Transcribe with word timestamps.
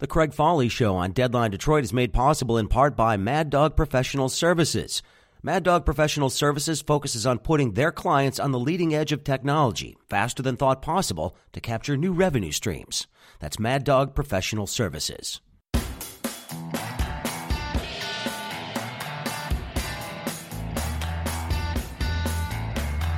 The 0.00 0.06
Craig 0.06 0.32
Fahle 0.32 0.68
Show 0.68 0.94
on 0.94 1.10
Deadline 1.10 1.50
Detroit 1.50 1.82
is 1.82 1.92
made 1.92 2.12
possible 2.12 2.56
in 2.56 2.68
part 2.68 2.94
by 2.94 3.16
Mad 3.16 3.50
Dog 3.50 3.74
Professional 3.74 4.28
Services. 4.28 5.02
Mad 5.42 5.64
Dog 5.64 5.84
Professional 5.84 6.30
Services 6.30 6.80
focuses 6.80 7.26
on 7.26 7.40
putting 7.40 7.72
their 7.72 7.90
clients 7.90 8.38
on 8.38 8.52
the 8.52 8.60
leading 8.60 8.94
edge 8.94 9.10
of 9.10 9.24
technology, 9.24 9.96
faster 10.08 10.40
than 10.40 10.56
thought 10.56 10.82
possible, 10.82 11.34
to 11.52 11.60
capture 11.60 11.96
new 11.96 12.12
revenue 12.12 12.52
streams. 12.52 13.08
That's 13.40 13.58
Mad 13.58 13.82
Dog 13.82 14.14
Professional 14.14 14.68
Services. 14.68 15.40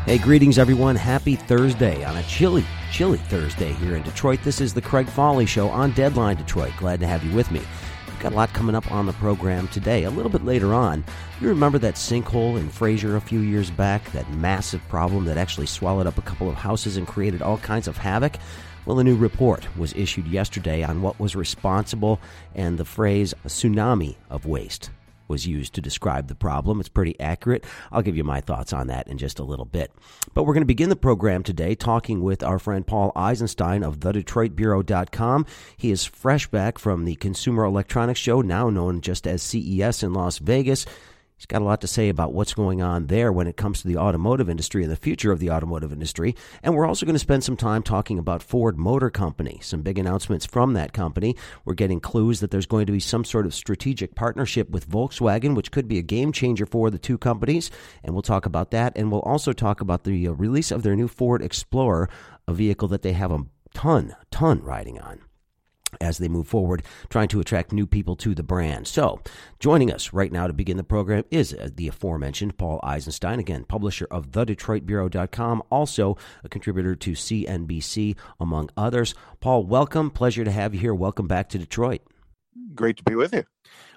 Hey, 0.07 0.17
greetings 0.17 0.59
everyone. 0.59 0.97
Happy 0.97 1.37
Thursday 1.37 2.03
on 2.05 2.17
a 2.17 2.23
chilly, 2.23 2.65
chilly 2.91 3.19
Thursday 3.19 3.73
here 3.75 3.95
in 3.95 4.03
Detroit. 4.03 4.41
This 4.43 4.61
is 4.61 4.75
the 4.75 4.83
Craig 4.83 5.07
Fahle 5.07 5.47
Show 5.47 5.69
on 5.69 5.93
Deadline 5.93 6.37
Detroit. 6.37 6.73
Glad 6.77 7.01
to 7.01 7.07
have 7.07 7.25
you 7.25 7.33
with 7.35 7.51
me. 7.53 7.61
We've 8.07 8.19
got 8.19 8.33
a 8.33 8.35
lot 8.35 8.53
coming 8.53 8.75
up 8.75 8.91
on 8.91 9.07
the 9.07 9.13
program 9.13 9.69
today. 9.69 10.05
A 10.05 10.11
little 10.11 10.31
bit 10.31 10.45
later 10.45 10.75
on, 10.75 11.05
you 11.41 11.49
remember 11.49 11.79
that 11.79 11.95
sinkhole 11.95 12.59
in 12.59 12.69
Fraser 12.69 13.17
a 13.17 13.21
few 13.21 13.41
years 13.41 13.71
back, 13.71 14.11
that 14.13 14.31
massive 14.33 14.87
problem 14.89 15.25
that 15.27 15.39
actually 15.39 15.67
swallowed 15.67 16.09
up 16.09 16.19
a 16.19 16.23
couple 16.23 16.49
of 16.49 16.57
houses 16.57 16.97
and 16.97 17.07
created 17.07 17.43
all 17.43 17.59
kinds 17.59 17.87
of 17.87 17.97
havoc? 17.97 18.37
Well, 18.87 18.99
a 18.99 19.05
new 19.05 19.17
report 19.17 19.69
was 19.77 19.93
issued 19.95 20.27
yesterday 20.27 20.83
on 20.83 21.01
what 21.01 21.21
was 21.21 21.37
responsible 21.37 22.19
and 22.57 22.77
the 22.77 22.85
phrase 22.85 23.35
tsunami 23.47 24.17
of 24.31 24.47
waste 24.47 24.91
was 25.31 25.47
used 25.47 25.73
to 25.75 25.81
describe 25.81 26.29
the 26.29 26.35
problem. 26.35 26.81
It's 26.81 26.91
pretty 26.91 27.19
accurate. 27.19 27.65
I'll 27.91 28.03
give 28.03 28.17
you 28.17 28.25
my 28.25 28.43
thoughts 28.43 28.75
on 28.75 28.89
that 28.89 29.09
in 29.09 29.17
just 29.17 29.39
a 29.39 29.45
little 29.45 29.65
bit. 29.65 29.93
But 30.35 30.43
we're 30.43 30.53
going 30.53 30.63
to 30.63 30.67
begin 30.67 30.91
the 30.91 30.97
program 30.97 31.43
today 31.43 31.75
talking 31.75 32.21
with 32.21 32.43
our 32.43 32.59
friend 32.59 32.87
Paul 32.87 33.13
Eisenstein 33.17 33.83
of 33.83 34.01
thedetroitbureau.com. 34.01 35.47
He 35.77 35.91
is 35.91 36.05
fresh 36.05 36.49
back 36.49 36.79
from 36.79 37.05
the 37.05 37.15
Consumer 37.15 37.65
Electronics 37.65 38.21
Show, 38.21 38.43
now 38.43 38.69
known 38.69 39.01
just 39.01 39.27
as 39.27 39.43
CES 39.43 40.03
in 40.03 40.13
Las 40.13 40.39
Vegas. 40.39 40.85
He's 41.41 41.47
got 41.47 41.63
a 41.63 41.65
lot 41.65 41.81
to 41.81 41.87
say 41.87 42.11
about 42.11 42.35
what's 42.35 42.53
going 42.53 42.83
on 42.83 43.07
there 43.07 43.33
when 43.33 43.47
it 43.47 43.57
comes 43.57 43.81
to 43.81 43.89
the 43.89 43.97
automotive 43.97 44.51
industry 44.51 44.83
and 44.83 44.93
the 44.93 44.97
future 44.97 45.33
of 45.33 45.39
the 45.39 45.51
automotive 45.51 45.91
industry. 45.91 46.37
And 46.63 46.75
we're 46.75 46.87
also 46.87 47.07
going 47.07 47.15
to 47.15 47.19
spend 47.19 47.45
some 47.45 47.57
time 47.57 47.83
talking 47.83 48.19
about 48.19 48.43
Ford 48.43 48.77
Motor 48.77 49.09
Company, 49.09 49.59
some 49.63 49.81
big 49.81 49.99
announcements 49.99 50.45
from 50.45 50.75
that 50.75 50.93
company. 50.93 51.35
We're 51.65 51.73
getting 51.73 51.99
clues 51.99 52.41
that 52.41 52.51
there's 52.51 52.67
going 52.67 52.85
to 52.85 52.93
be 52.93 53.01
some 53.01 53.25
sort 53.25 53.47
of 53.47 53.55
strategic 53.55 54.15
partnership 54.15 54.69
with 54.69 54.87
Volkswagen, 54.87 55.57
which 55.57 55.71
could 55.71 55.89
be 55.89 55.97
a 55.97 56.03
game 56.03 56.31
changer 56.31 56.67
for 56.67 56.91
the 56.91 56.99
two 56.99 57.17
companies. 57.17 57.71
And 58.05 58.15
we'll 58.15 58.21
talk 58.21 58.45
about 58.45 58.71
that. 58.73 58.93
And 58.95 59.11
we'll 59.11 59.23
also 59.23 59.55
talk 59.55 59.81
about 59.81 60.05
the 60.05 60.29
uh, 60.29 60.33
release 60.33 60.71
of 60.71 60.83
their 60.83 60.95
new 60.95 61.09
Ford 61.09 61.41
Explorer, 61.41 62.11
a 62.47 62.53
vehicle 62.53 62.89
that 62.89 63.01
they 63.01 63.15
have 63.15 63.33
a 63.33 63.47
ton, 63.73 64.15
ton 64.31 64.63
riding 64.63 65.01
on 65.01 65.23
as 66.01 66.19
they 66.19 66.29
move 66.29 66.49
forward, 66.49 66.83
trying 67.09 67.29
to 67.29 67.41
attract 67.41 67.73
new 67.73 67.87
people 67.87 68.17
to 68.17 68.35
the 68.35 68.43
brand. 68.43 68.87
So, 68.87 69.21
joining 69.59 69.93
us 69.93 70.13
right 70.13 70.33
now 70.33 70.47
to 70.47 70.53
begin 70.53 70.77
the 70.77 70.85
program 70.85 71.25
is 71.31 71.53
uh, 71.55 71.71
the 71.75 71.89
aforementioned 71.89 72.59
Paul 72.59 72.81
Eisenstein, 72.83 73.39
again, 73.39 73.65
publisher 73.65 74.07
of 74.11 74.31
thedetroitbureau.com, 74.31 75.63
also 75.71 76.17
a 76.45 76.49
contributor 76.49 76.95
to 76.97 77.13
CNBC, 77.13 78.17
among 78.39 78.71
others. 78.77 79.15
Paul, 79.41 79.65
welcome. 79.65 80.11
Pleasure 80.11 80.45
to 80.45 80.51
have 80.51 80.75
you 80.75 80.81
here. 80.81 80.95
Welcome 80.95 81.27
back 81.27 81.49
to 81.51 81.59
Detroit. 81.59 82.03
Great 82.75 82.97
to 82.99 83.05
be 83.05 83.15
with 83.15 83.33
you. 83.33 83.45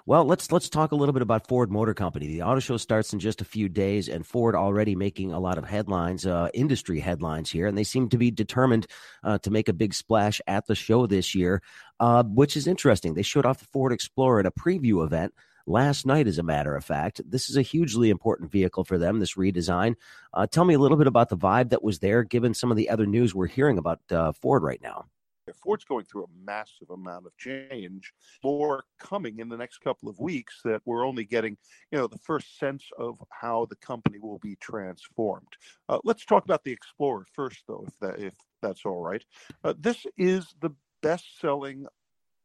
Well, 0.06 0.26
let's 0.26 0.52
let's 0.52 0.68
talk 0.68 0.92
a 0.92 0.96
little 0.96 1.14
bit 1.14 1.22
about 1.22 1.48
Ford 1.48 1.72
Motor 1.72 1.94
Company. 1.94 2.26
The 2.26 2.42
auto 2.42 2.60
show 2.60 2.76
starts 2.76 3.14
in 3.14 3.20
just 3.20 3.40
a 3.40 3.44
few 3.44 3.70
days, 3.70 4.06
and 4.06 4.26
Ford 4.26 4.54
already 4.54 4.94
making 4.94 5.32
a 5.32 5.40
lot 5.40 5.56
of 5.56 5.64
headlines, 5.64 6.26
uh, 6.26 6.50
industry 6.52 7.00
headlines 7.00 7.50
here, 7.50 7.66
and 7.66 7.78
they 7.78 7.84
seem 7.84 8.10
to 8.10 8.18
be 8.18 8.30
determined 8.30 8.86
uh, 9.22 9.38
to 9.38 9.50
make 9.50 9.70
a 9.70 9.72
big 9.72 9.94
splash 9.94 10.42
at 10.46 10.66
the 10.66 10.74
show 10.74 11.06
this 11.06 11.34
year, 11.34 11.62
uh, 12.00 12.22
which 12.22 12.54
is 12.54 12.66
interesting. 12.66 13.14
They 13.14 13.22
showed 13.22 13.46
off 13.46 13.60
the 13.60 13.64
Ford 13.64 13.94
Explorer 13.94 14.40
at 14.40 14.46
a 14.46 14.50
preview 14.50 15.02
event 15.02 15.32
last 15.66 16.04
night, 16.04 16.26
as 16.26 16.36
a 16.36 16.42
matter 16.42 16.76
of 16.76 16.84
fact. 16.84 17.22
This 17.26 17.48
is 17.48 17.56
a 17.56 17.62
hugely 17.62 18.10
important 18.10 18.52
vehicle 18.52 18.84
for 18.84 18.98
them. 18.98 19.20
This 19.20 19.36
redesign. 19.36 19.94
Uh, 20.34 20.46
tell 20.46 20.66
me 20.66 20.74
a 20.74 20.78
little 20.78 20.98
bit 20.98 21.06
about 21.06 21.30
the 21.30 21.38
vibe 21.38 21.70
that 21.70 21.82
was 21.82 22.00
there, 22.00 22.24
given 22.24 22.52
some 22.52 22.70
of 22.70 22.76
the 22.76 22.90
other 22.90 23.06
news 23.06 23.34
we're 23.34 23.46
hearing 23.46 23.78
about 23.78 24.00
uh, 24.10 24.32
Ford 24.32 24.64
right 24.64 24.82
now. 24.82 25.06
Ford's 25.52 25.84
going 25.84 26.04
through 26.04 26.24
a 26.24 26.44
massive 26.44 26.90
amount 26.90 27.26
of 27.26 27.36
change. 27.36 28.12
More 28.42 28.84
coming 28.98 29.38
in 29.38 29.48
the 29.48 29.56
next 29.56 29.78
couple 29.78 30.08
of 30.08 30.18
weeks 30.18 30.60
that 30.64 30.80
we're 30.84 31.06
only 31.06 31.24
getting, 31.24 31.56
you 31.90 31.98
know, 31.98 32.06
the 32.06 32.18
first 32.18 32.58
sense 32.58 32.84
of 32.98 33.22
how 33.30 33.66
the 33.68 33.76
company 33.76 34.18
will 34.18 34.38
be 34.38 34.56
transformed. 34.56 35.48
Uh, 35.88 35.98
let's 36.04 36.24
talk 36.24 36.44
about 36.44 36.64
the 36.64 36.72
Explorer 36.72 37.26
first, 37.34 37.62
though, 37.68 37.84
if 37.86 37.98
that 38.00 38.18
if 38.18 38.34
that's 38.62 38.86
all 38.86 39.00
right. 39.00 39.24
Uh, 39.62 39.74
this 39.78 40.06
is 40.16 40.54
the 40.60 40.70
best-selling 41.02 41.86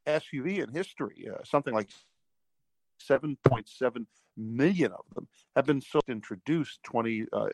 SUV 0.06 0.62
in 0.62 0.70
history. 0.74 1.30
Uh, 1.32 1.44
something 1.46 1.74
like 1.74 1.90
7.7 3.02 4.06
million 4.36 4.92
of 4.92 5.06
them 5.16 5.28
have 5.56 5.66
been 5.66 5.82
sold 5.82 6.04
introduced 6.08 6.82
20 6.84 7.26
uh, 7.34 7.48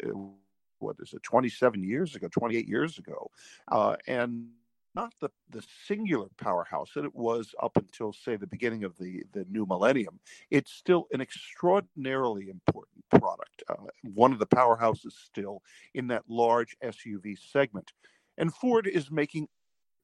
what 0.79 0.95
is 0.99 1.13
it 1.13 1.23
27 1.23 1.83
years 1.83 2.15
ago 2.15 2.27
28 2.27 2.67
years 2.67 2.99
ago 2.99 3.31
uh, 3.71 3.95
and 4.07 4.49
not 4.95 5.13
the, 5.19 5.29
the 5.49 5.63
singular 5.85 6.27
powerhouse 6.37 6.91
that 6.95 7.05
it 7.05 7.15
was 7.15 7.53
up 7.61 7.75
until, 7.77 8.13
say, 8.13 8.35
the 8.35 8.47
beginning 8.47 8.83
of 8.83 8.97
the, 8.97 9.23
the 9.33 9.45
new 9.49 9.65
millennium. 9.65 10.19
It's 10.49 10.71
still 10.71 11.07
an 11.11 11.21
extraordinarily 11.21 12.49
important 12.49 13.03
product, 13.09 13.63
uh, 13.69 13.75
one 14.01 14.31
of 14.31 14.39
the 14.39 14.47
powerhouses 14.47 15.11
still 15.11 15.61
in 15.93 16.07
that 16.07 16.23
large 16.27 16.75
SUV 16.83 17.37
segment. 17.37 17.91
And 18.37 18.53
Ford 18.53 18.87
is 18.87 19.11
making 19.11 19.47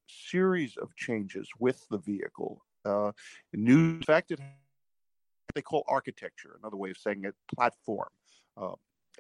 series 0.07 0.78
of 0.78 0.96
changes 0.96 1.47
with 1.59 1.85
the 1.90 1.97
vehicle. 1.97 2.63
Uh, 2.84 3.12
new 3.53 4.00
fact, 4.02 4.31
it 4.31 4.40
they 5.53 5.62
call 5.62 5.84
architecture, 5.88 6.58
another 6.62 6.78
way 6.78 6.90
of 6.91 6.97
saying 6.97 7.23
it, 7.25 7.35
platform. 7.53 8.08
Uh, 8.56 8.73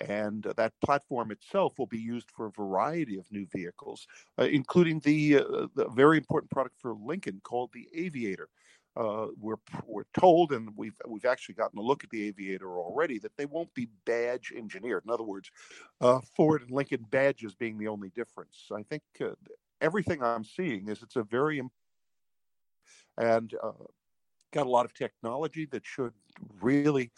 and 0.07 0.47
uh, 0.47 0.53
that 0.57 0.73
platform 0.83 1.31
itself 1.31 1.77
will 1.77 1.87
be 1.87 1.99
used 1.99 2.29
for 2.31 2.47
a 2.47 2.51
variety 2.51 3.17
of 3.17 3.31
new 3.31 3.45
vehicles, 3.53 4.07
uh, 4.39 4.43
including 4.43 4.99
the, 4.99 5.37
uh, 5.37 5.67
the, 5.75 5.87
very 5.89 6.17
important 6.17 6.49
product 6.51 6.75
for 6.79 6.93
Lincoln 6.93 7.39
called 7.43 7.71
the 7.73 7.87
Aviator. 7.93 8.49
Uh, 8.97 9.27
we're 9.39 9.55
we're 9.87 10.03
told, 10.19 10.51
and 10.51 10.69
we've 10.75 10.95
we've 11.07 11.23
actually 11.23 11.55
gotten 11.55 11.79
a 11.79 11.81
look 11.81 12.03
at 12.03 12.09
the 12.09 12.27
Aviator 12.27 12.77
already, 12.77 13.19
that 13.19 13.31
they 13.37 13.45
won't 13.45 13.73
be 13.73 13.87
badge 14.05 14.51
engineered. 14.53 15.03
In 15.05 15.11
other 15.11 15.23
words, 15.23 15.49
uh, 16.01 16.19
Ford 16.35 16.61
and 16.61 16.71
Lincoln 16.71 17.05
badges 17.09 17.55
being 17.55 17.77
the 17.77 17.87
only 17.87 18.09
difference. 18.09 18.67
I 18.69 18.83
think 18.83 19.01
uh, 19.21 19.29
everything 19.79 20.21
I'm 20.21 20.43
seeing 20.43 20.89
is 20.89 21.03
it's 21.03 21.15
a 21.15 21.23
very 21.23 21.61
and 23.17 23.53
got 24.51 24.65
a 24.65 24.69
lot 24.69 24.85
of 24.85 24.93
technology 24.93 25.65
that 25.67 25.85
should 25.85 26.13
really 26.61 27.11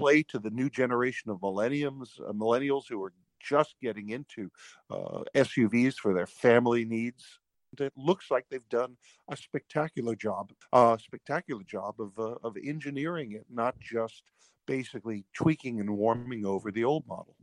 play 0.00 0.22
to 0.24 0.38
the 0.38 0.50
new 0.50 0.70
generation 0.70 1.30
of 1.30 1.42
millenniums, 1.42 2.18
uh, 2.26 2.32
millennials 2.32 2.84
who 2.88 3.02
are 3.02 3.12
just 3.40 3.74
getting 3.80 4.10
into 4.10 4.50
uh, 4.90 5.22
SUVs 5.34 5.94
for 5.94 6.14
their 6.14 6.26
family 6.26 6.84
needs. 6.84 7.24
It 7.78 7.92
looks 7.96 8.30
like 8.30 8.46
they've 8.50 8.68
done 8.68 8.96
a 9.30 9.36
spectacular 9.36 10.16
job, 10.16 10.50
a 10.72 10.76
uh, 10.76 10.98
spectacular 10.98 11.62
job 11.62 11.94
of 12.00 12.18
uh, 12.18 12.34
of 12.42 12.56
engineering 12.56 13.32
it, 13.32 13.46
not 13.48 13.78
just 13.78 14.24
basically 14.66 15.24
tweaking 15.34 15.80
and 15.80 15.90
warming 15.96 16.44
over 16.44 16.72
the 16.72 16.84
old 16.84 17.06
model. 17.06 17.36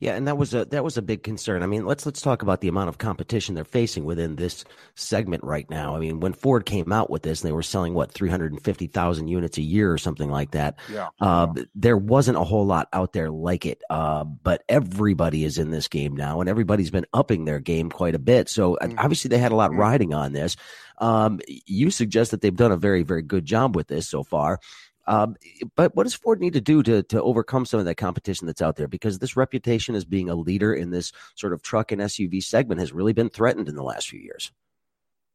Yeah, 0.00 0.14
and 0.14 0.26
that 0.28 0.38
was 0.38 0.54
a 0.54 0.64
that 0.66 0.82
was 0.82 0.96
a 0.96 1.02
big 1.02 1.22
concern. 1.22 1.62
I 1.62 1.66
mean, 1.66 1.84
let's 1.84 2.06
let's 2.06 2.22
talk 2.22 2.40
about 2.40 2.62
the 2.62 2.68
amount 2.68 2.88
of 2.88 2.96
competition 2.96 3.54
they're 3.54 3.64
facing 3.64 4.06
within 4.06 4.36
this 4.36 4.64
segment 4.94 5.44
right 5.44 5.68
now. 5.68 5.94
I 5.94 5.98
mean, 5.98 6.20
when 6.20 6.32
Ford 6.32 6.64
came 6.64 6.90
out 6.90 7.10
with 7.10 7.22
this, 7.22 7.42
and 7.42 7.48
they 7.48 7.52
were 7.52 7.62
selling 7.62 7.92
what 7.92 8.10
three 8.10 8.30
hundred 8.30 8.52
and 8.52 8.62
fifty 8.62 8.86
thousand 8.86 9.28
units 9.28 9.58
a 9.58 9.62
year 9.62 9.92
or 9.92 9.98
something 9.98 10.30
like 10.30 10.52
that. 10.52 10.76
Yeah, 10.90 11.08
uh, 11.20 11.48
yeah. 11.54 11.64
there 11.74 11.98
wasn't 11.98 12.38
a 12.38 12.44
whole 12.44 12.64
lot 12.64 12.88
out 12.94 13.12
there 13.12 13.30
like 13.30 13.66
it. 13.66 13.82
Uh, 13.90 14.24
but 14.24 14.64
everybody 14.70 15.44
is 15.44 15.58
in 15.58 15.70
this 15.70 15.86
game 15.86 16.16
now, 16.16 16.40
and 16.40 16.48
everybody's 16.48 16.90
been 16.90 17.06
upping 17.12 17.44
their 17.44 17.60
game 17.60 17.90
quite 17.90 18.14
a 18.14 18.18
bit. 18.18 18.48
So 18.48 18.78
mm-hmm. 18.80 18.98
obviously, 18.98 19.28
they 19.28 19.38
had 19.38 19.52
a 19.52 19.56
lot 19.56 19.70
mm-hmm. 19.70 19.80
riding 19.80 20.14
on 20.14 20.32
this. 20.32 20.56
Um, 20.96 21.40
you 21.66 21.90
suggest 21.90 22.30
that 22.30 22.40
they've 22.40 22.56
done 22.56 22.72
a 22.72 22.76
very 22.78 23.02
very 23.02 23.22
good 23.22 23.44
job 23.44 23.76
with 23.76 23.88
this 23.88 24.08
so 24.08 24.22
far. 24.22 24.60
Um, 25.06 25.36
but 25.76 25.96
what 25.96 26.04
does 26.04 26.14
Ford 26.14 26.40
need 26.40 26.52
to 26.52 26.60
do 26.60 26.82
to 26.82 27.02
to 27.04 27.22
overcome 27.22 27.66
some 27.66 27.80
of 27.80 27.86
that 27.86 27.96
competition 27.96 28.46
that's 28.46 28.62
out 28.62 28.76
there? 28.76 28.88
Because 28.88 29.18
this 29.18 29.36
reputation 29.36 29.94
as 29.94 30.04
being 30.04 30.28
a 30.28 30.34
leader 30.34 30.72
in 30.72 30.90
this 30.90 31.12
sort 31.34 31.52
of 31.52 31.62
truck 31.62 31.92
and 31.92 32.00
SUV 32.02 32.42
segment 32.42 32.80
has 32.80 32.92
really 32.92 33.12
been 33.12 33.30
threatened 33.30 33.68
in 33.68 33.74
the 33.74 33.82
last 33.82 34.08
few 34.08 34.20
years. 34.20 34.52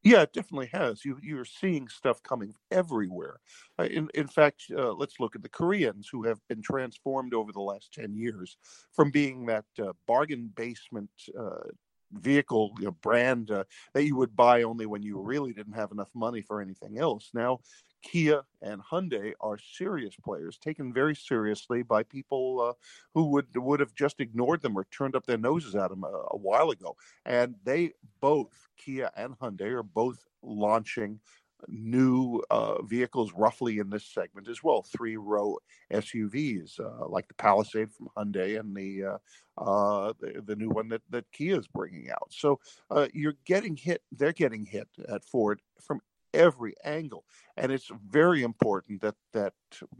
Yeah, 0.06 0.22
it 0.22 0.32
definitely 0.32 0.70
has. 0.72 1.04
You 1.04 1.18
you're 1.20 1.44
seeing 1.44 1.88
stuff 1.88 2.22
coming 2.22 2.54
everywhere. 2.70 3.40
Uh, 3.76 3.84
in 3.84 4.08
in 4.14 4.28
fact, 4.28 4.62
uh, 4.70 4.92
let's 4.92 5.18
look 5.18 5.34
at 5.34 5.42
the 5.42 5.48
Koreans 5.48 6.08
who 6.10 6.22
have 6.22 6.38
been 6.48 6.62
transformed 6.62 7.34
over 7.34 7.50
the 7.50 7.60
last 7.60 7.92
ten 7.92 8.14
years 8.14 8.56
from 8.92 9.10
being 9.10 9.46
that 9.46 9.64
uh, 9.82 9.94
bargain 10.06 10.52
basement 10.54 11.10
uh, 11.36 11.70
vehicle 12.12 12.72
you 12.78 12.86
know, 12.86 12.96
brand 13.02 13.50
uh, 13.50 13.64
that 13.94 14.04
you 14.04 14.16
would 14.16 14.36
buy 14.36 14.62
only 14.62 14.86
when 14.86 15.02
you 15.02 15.18
really 15.18 15.52
didn't 15.52 15.74
have 15.74 15.92
enough 15.92 16.10
money 16.14 16.40
for 16.40 16.60
anything 16.60 16.98
else. 16.98 17.30
Now 17.34 17.60
Kia 18.06 18.42
and 18.62 18.80
Hyundai 18.80 19.32
are 19.40 19.58
serious 19.58 20.14
players, 20.16 20.58
taken 20.58 20.92
very 20.92 21.14
seriously 21.14 21.82
by 21.82 22.04
people 22.04 22.60
uh, 22.60 22.72
who 23.14 23.26
would 23.30 23.46
would 23.56 23.80
have 23.80 23.94
just 23.94 24.20
ignored 24.20 24.62
them 24.62 24.76
or 24.76 24.86
turned 24.90 25.16
up 25.16 25.26
their 25.26 25.38
noses 25.38 25.74
at 25.74 25.90
them 25.90 26.04
a, 26.04 26.22
a, 26.30 26.36
while 26.36 26.70
ago. 26.70 26.96
And 27.24 27.56
they 27.64 27.92
both, 28.20 28.68
Kia 28.76 29.10
and 29.16 29.36
Hyundai, 29.38 29.72
are 29.72 29.82
both 29.82 30.24
launching 30.42 31.20
new 31.68 32.42
uh, 32.50 32.82
vehicles 32.82 33.32
roughly 33.34 33.78
in 33.78 33.90
this 33.90 34.04
segment 34.04 34.48
as 34.48 34.62
well 34.62 34.82
three 34.82 35.16
row 35.16 35.58
SUVs 35.92 36.78
uh, 36.80 37.08
like 37.08 37.28
the 37.28 37.34
Palisade 37.34 37.90
from 37.92 38.08
Hyundai 38.16 38.58
and 38.58 38.76
the, 38.76 39.04
uh, 39.04 39.18
uh, 39.58 40.12
the, 40.20 40.42
the 40.44 40.56
new 40.56 40.68
one 40.68 40.88
that, 40.88 41.02
that 41.10 41.24
Kia 41.32 41.58
is 41.58 41.66
bringing 41.68 42.10
out. 42.10 42.28
So 42.30 42.60
uh, 42.90 43.08
you're 43.12 43.36
getting 43.44 43.76
hit, 43.76 44.02
they're 44.12 44.32
getting 44.32 44.64
hit 44.64 44.88
at 45.08 45.24
Ford 45.24 45.60
from 45.80 46.00
every 46.34 46.74
angle. 46.84 47.24
And 47.56 47.72
it's 47.72 47.90
very 48.06 48.42
important 48.42 49.00
that 49.00 49.14
that 49.32 49.54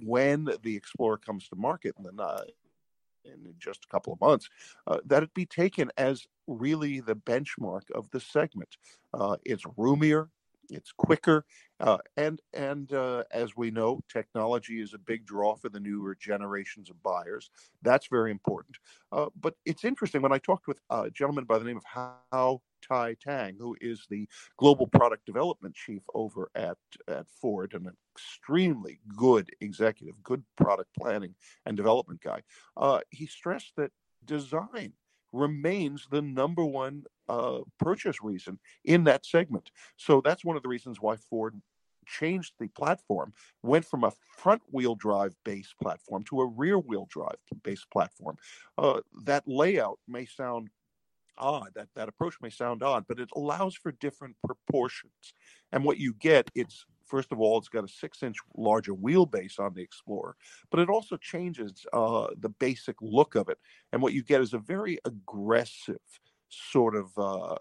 when 0.05 0.49
the 0.62 0.76
Explorer 0.76 1.19
comes 1.19 1.49
to 1.49 1.56
market 1.56 1.94
in 1.99 2.17
the 2.17 2.47
in 3.25 3.55
just 3.58 3.85
a 3.85 3.88
couple 3.88 4.12
of 4.12 4.20
months, 4.20 4.49
uh, 4.87 4.99
that 5.06 5.23
it 5.23 5.35
be 5.35 5.47
taken 5.47 5.91
as 5.97 6.26
really 6.47 7.00
the 7.00 7.17
benchmark 7.17 7.82
of 7.94 8.08
the 8.11 8.20
segment. 8.20 8.76
Uh, 9.12 9.37
it's 9.44 9.64
roomier, 9.76 10.29
it's 10.70 10.92
quicker, 10.92 11.44
uh, 11.80 11.98
and 12.16 12.40
and 12.52 12.92
uh, 12.92 13.24
as 13.30 13.56
we 13.56 13.70
know, 13.70 14.00
technology 14.08 14.80
is 14.80 14.94
a 14.94 14.98
big 14.98 15.26
draw 15.26 15.54
for 15.56 15.68
the 15.68 15.80
newer 15.80 16.16
generations 16.20 16.90
of 16.90 17.02
buyers. 17.02 17.50
That's 17.82 18.08
very 18.08 18.30
important. 18.30 18.76
Uh, 19.12 19.26
but 19.40 19.54
it's 19.64 19.84
interesting 19.84 20.22
when 20.22 20.32
I 20.32 20.38
talked 20.38 20.66
with 20.66 20.80
a 20.90 21.10
gentleman 21.10 21.44
by 21.44 21.58
the 21.58 21.64
name 21.64 21.76
of 21.76 22.12
Hau 22.32 22.62
Thai-Tang, 22.86 23.56
who 23.58 23.76
is 23.80 24.06
the 24.08 24.28
global 24.56 24.86
product 24.86 25.26
development 25.26 25.74
chief 25.74 26.02
over 26.14 26.50
at 26.54 26.78
at 27.08 27.26
Ford, 27.28 27.74
and 27.74 27.86
an 27.86 27.96
extremely 28.14 29.00
good 29.16 29.50
executive, 29.60 30.22
good 30.22 30.44
product 30.56 30.90
planning 30.96 31.34
and 31.66 31.76
development 31.76 32.20
guy. 32.20 32.42
Uh, 32.76 33.00
he 33.10 33.26
stressed 33.26 33.72
that 33.76 33.92
design 34.24 34.92
remains 35.32 36.06
the 36.10 36.22
number 36.22 36.64
one 36.64 37.04
uh, 37.28 37.58
purchase 37.78 38.23
reason 38.23 38.58
in 38.84 39.05
that 39.05 39.26
segment. 39.26 39.70
So 39.96 40.20
that's 40.20 40.44
one 40.44 40.56
of 40.56 40.62
the 40.62 40.69
reasons 40.69 41.00
why 41.00 41.17
Ford 41.17 41.61
changed 42.06 42.55
the 42.58 42.69
platform, 42.69 43.32
went 43.62 43.84
from 43.84 44.05
a 44.05 44.12
front 44.37 44.62
wheel 44.70 44.94
drive 44.94 45.34
base 45.44 45.75
platform 45.81 46.23
to 46.25 46.40
a 46.40 46.46
rear 46.46 46.78
wheel 46.78 47.06
drive 47.11 47.37
base 47.62 47.84
platform. 47.84 48.37
Uh, 48.78 49.00
that 49.25 49.43
layout 49.46 49.99
may 50.06 50.25
sound 50.25 50.69
odd. 51.38 51.70
That 51.75 51.88
that 51.94 52.08
approach 52.08 52.34
may 52.40 52.50
sound 52.50 52.82
odd, 52.82 53.05
but 53.08 53.20
it 53.20 53.29
allows 53.34 53.75
for 53.75 53.93
different 53.93 54.37
proportions. 54.44 55.34
And 55.72 55.84
what 55.84 55.99
you 55.99 56.14
get, 56.14 56.50
it's 56.55 56.87
first 57.05 57.32
of 57.32 57.40
all, 57.40 57.58
it's 57.58 57.69
got 57.69 57.84
a 57.84 57.88
six-inch 57.88 58.37
larger 58.56 58.93
wheelbase 58.93 59.61
on 59.61 59.75
the 59.75 59.82
Explorer, 59.82 60.37
but 60.70 60.81
it 60.81 60.88
also 60.88 61.17
changes 61.17 61.87
uh, 61.93 62.29
the 62.38 62.49
basic 62.49 62.96
look 63.00 63.34
of 63.34 63.49
it. 63.49 63.58
And 63.93 64.02
what 64.02 64.12
you 64.12 64.22
get 64.22 64.40
is 64.40 64.55
a 64.55 64.58
very 64.58 64.99
aggressive 65.05 66.00
sort 66.48 66.94
of 66.94 67.10
uh, 67.19 67.56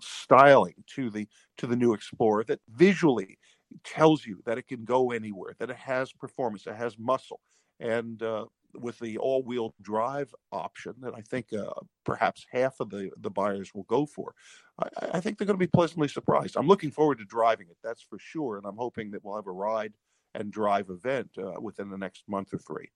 styling 0.00 0.74
to 0.94 1.10
the 1.10 1.26
to 1.58 1.66
the 1.66 1.76
new 1.76 1.94
Explorer 1.94 2.44
that 2.44 2.60
visually 2.70 3.38
tells 3.84 4.26
you 4.26 4.40
that 4.44 4.58
it 4.58 4.68
can 4.68 4.84
go 4.84 5.10
anywhere, 5.10 5.54
that 5.58 5.70
it 5.70 5.76
has 5.76 6.12
performance, 6.12 6.66
it 6.66 6.74
has 6.74 6.98
muscle, 6.98 7.40
and 7.80 8.22
uh, 8.22 8.44
with 8.74 8.98
the 8.98 9.18
all-wheel 9.18 9.74
drive 9.82 10.34
option 10.50 10.94
that 11.00 11.14
I 11.14 11.20
think 11.20 11.52
uh, 11.52 11.72
perhaps 12.04 12.46
half 12.50 12.80
of 12.80 12.90
the 12.90 13.10
the 13.18 13.30
buyers 13.30 13.74
will 13.74 13.84
go 13.84 14.06
for. 14.06 14.34
I, 14.78 14.88
I, 15.14 15.20
think 15.20 15.36
they're 15.36 15.46
going 15.46 15.58
to 15.58 15.66
be 15.66 15.66
pleasantly 15.66 16.08
surprised. 16.08 16.56
I'm 16.56 16.68
looking 16.68 16.90
forward 16.90 17.18
to 17.18 17.24
driving 17.24 17.68
it, 17.70 17.76
that's 17.82 18.02
for 18.02 18.18
sure, 18.18 18.56
and 18.56 18.66
I'm 18.66 18.76
hoping 18.76 19.10
that 19.10 19.24
we'll 19.24 19.36
have 19.36 19.46
a 19.46 19.52
ride 19.52 19.92
and 20.34 20.52
drive 20.52 20.88
event 20.90 21.30
uh, 21.38 21.60
within 21.60 21.90
the 21.90 21.98
next 21.98 22.24
month 22.28 22.52
or 22.52 22.58
three. 22.58 22.88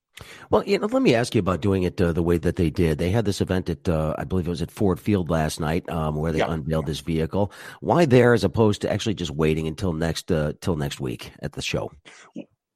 Well, 0.50 0.64
you 0.64 0.78
know, 0.78 0.86
let 0.86 1.02
me 1.02 1.14
ask 1.14 1.34
you 1.34 1.40
about 1.40 1.60
doing 1.60 1.82
it 1.82 2.00
uh, 2.00 2.12
the 2.12 2.22
way 2.22 2.38
that 2.38 2.56
they 2.56 2.70
did. 2.70 2.98
They 2.98 3.10
had 3.10 3.24
this 3.24 3.40
event 3.40 3.68
at, 3.68 3.88
uh, 3.88 4.14
I 4.16 4.24
believe 4.24 4.46
it 4.46 4.50
was 4.50 4.62
at 4.62 4.70
Ford 4.70 4.98
Field 4.98 5.28
last 5.28 5.60
night, 5.60 5.88
um, 5.90 6.16
where 6.16 6.32
they 6.32 6.38
yeah. 6.38 6.50
unveiled 6.50 6.86
this 6.86 7.00
vehicle. 7.00 7.52
Why 7.80 8.06
there, 8.06 8.32
as 8.32 8.44
opposed 8.44 8.80
to 8.82 8.90
actually 8.90 9.14
just 9.14 9.30
waiting 9.30 9.66
until 9.66 9.92
next 9.92 10.32
uh, 10.32 10.54
till 10.60 10.76
next 10.76 11.00
week 11.00 11.32
at 11.40 11.52
the 11.52 11.62
show? 11.62 11.92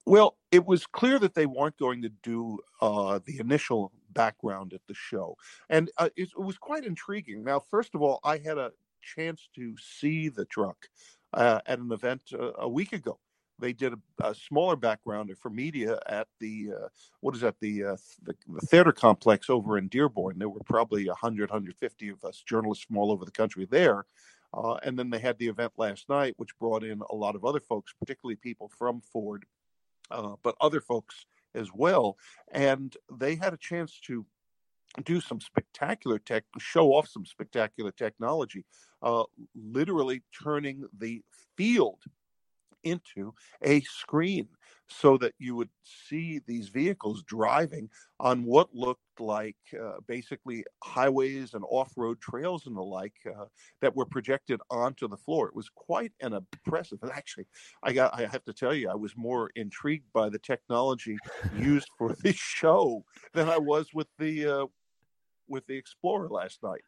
Well, 0.06 0.36
it 0.50 0.66
was 0.66 0.86
clear 0.86 1.18
that 1.18 1.34
they 1.34 1.46
weren't 1.46 1.76
going 1.78 2.02
to 2.02 2.08
do 2.08 2.58
uh, 2.80 3.20
the 3.24 3.38
initial 3.38 3.92
background 4.10 4.72
at 4.72 4.80
the 4.88 4.94
show, 4.94 5.36
and 5.68 5.90
uh, 5.98 6.08
it, 6.16 6.30
it, 6.36 6.42
was 6.42 6.58
quite 6.58 6.84
intriguing. 6.84 7.44
Now, 7.44 7.60
first 7.60 7.94
of 7.94 8.02
all, 8.02 8.20
I 8.24 8.38
had 8.38 8.58
a 8.58 8.72
chance 9.02 9.48
to 9.54 9.74
see 9.78 10.28
the 10.28 10.44
truck 10.44 10.88
uh, 11.32 11.60
at 11.66 11.78
an 11.78 11.92
event 11.92 12.22
uh, 12.32 12.52
a 12.58 12.68
week 12.68 12.92
ago. 12.92 13.18
They 13.60 13.72
did 13.72 13.92
a, 13.92 13.98
a, 14.28 14.34
smaller 14.34 14.76
backgrounder 14.76 15.36
for 15.36 15.50
media 15.50 15.98
at 16.06 16.28
the 16.38 16.72
uh, 16.76 16.88
what 17.20 17.34
is 17.34 17.42
that 17.42 17.60
the, 17.60 17.84
uh, 17.84 17.96
the, 18.22 18.34
the 18.48 18.66
theater 18.66 18.92
complex 18.92 19.50
over 19.50 19.78
in 19.78 19.88
Dearborn. 19.88 20.38
There 20.38 20.48
were 20.48 20.60
probably 20.64 21.06
100, 21.06 21.50
150 21.50 22.08
of 22.08 22.24
us 22.24 22.42
journalists 22.46 22.84
from 22.84 22.96
all 22.96 23.12
over 23.12 23.24
the 23.24 23.30
country 23.30 23.66
there. 23.70 24.06
Uh, 24.52 24.74
and 24.82 24.98
then 24.98 25.10
they 25.10 25.20
had 25.20 25.38
the 25.38 25.46
event 25.46 25.72
last 25.76 26.08
night, 26.08 26.34
which 26.36 26.58
brought 26.58 26.82
in 26.82 27.00
a 27.10 27.14
lot 27.14 27.36
of 27.36 27.44
other 27.44 27.60
folks, 27.60 27.92
particularly 27.98 28.34
people 28.34 28.68
from 28.76 29.00
Ford 29.00 29.44
uh, 30.10 30.34
but 30.42 30.56
other 30.60 30.80
folks 30.80 31.26
as 31.54 31.68
well. 31.72 32.16
And 32.52 32.96
they 33.12 33.36
had 33.36 33.54
a 33.54 33.58
chance 33.58 33.98
to 34.06 34.26
do 35.04 35.20
some 35.20 35.40
spectacular 35.40 36.18
tech, 36.18 36.44
show 36.58 36.92
off 36.92 37.08
some 37.08 37.24
spectacular 37.24 37.92
technology, 37.92 38.64
uh, 39.02 39.24
literally 39.54 40.22
turning 40.42 40.84
the 40.98 41.22
field 41.56 42.02
into 42.84 43.34
a 43.62 43.80
screen 43.82 44.48
so 44.88 45.16
that 45.18 45.32
you 45.38 45.54
would 45.54 45.68
see 45.84 46.40
these 46.46 46.68
vehicles 46.68 47.22
driving 47.22 47.88
on 48.18 48.44
what 48.44 48.68
looked 48.74 49.00
like 49.20 49.56
uh, 49.80 49.98
basically 50.08 50.64
highways 50.82 51.54
and 51.54 51.64
off-road 51.68 52.20
trails 52.20 52.66
and 52.66 52.76
the 52.76 52.82
like 52.82 53.14
uh, 53.26 53.44
that 53.80 53.94
were 53.94 54.04
projected 54.04 54.60
onto 54.70 55.06
the 55.06 55.16
floor. 55.16 55.48
It 55.48 55.54
was 55.54 55.68
quite 55.74 56.12
an 56.20 56.32
impressive. 56.32 56.98
And 57.02 57.12
actually, 57.12 57.46
I 57.82 57.92
got 57.92 58.14
I 58.14 58.26
have 58.26 58.44
to 58.44 58.52
tell 58.52 58.74
you, 58.74 58.90
I 58.90 58.96
was 58.96 59.12
more 59.16 59.50
intrigued 59.54 60.12
by 60.12 60.28
the 60.28 60.38
technology 60.38 61.16
used 61.56 61.88
for 61.98 62.14
this 62.22 62.36
show 62.36 63.04
than 63.32 63.48
I 63.48 63.58
was 63.58 63.94
with 63.94 64.08
the 64.18 64.46
uh, 64.46 64.66
with 65.48 65.66
the 65.66 65.76
Explorer 65.76 66.28
last 66.28 66.62
night. 66.62 66.82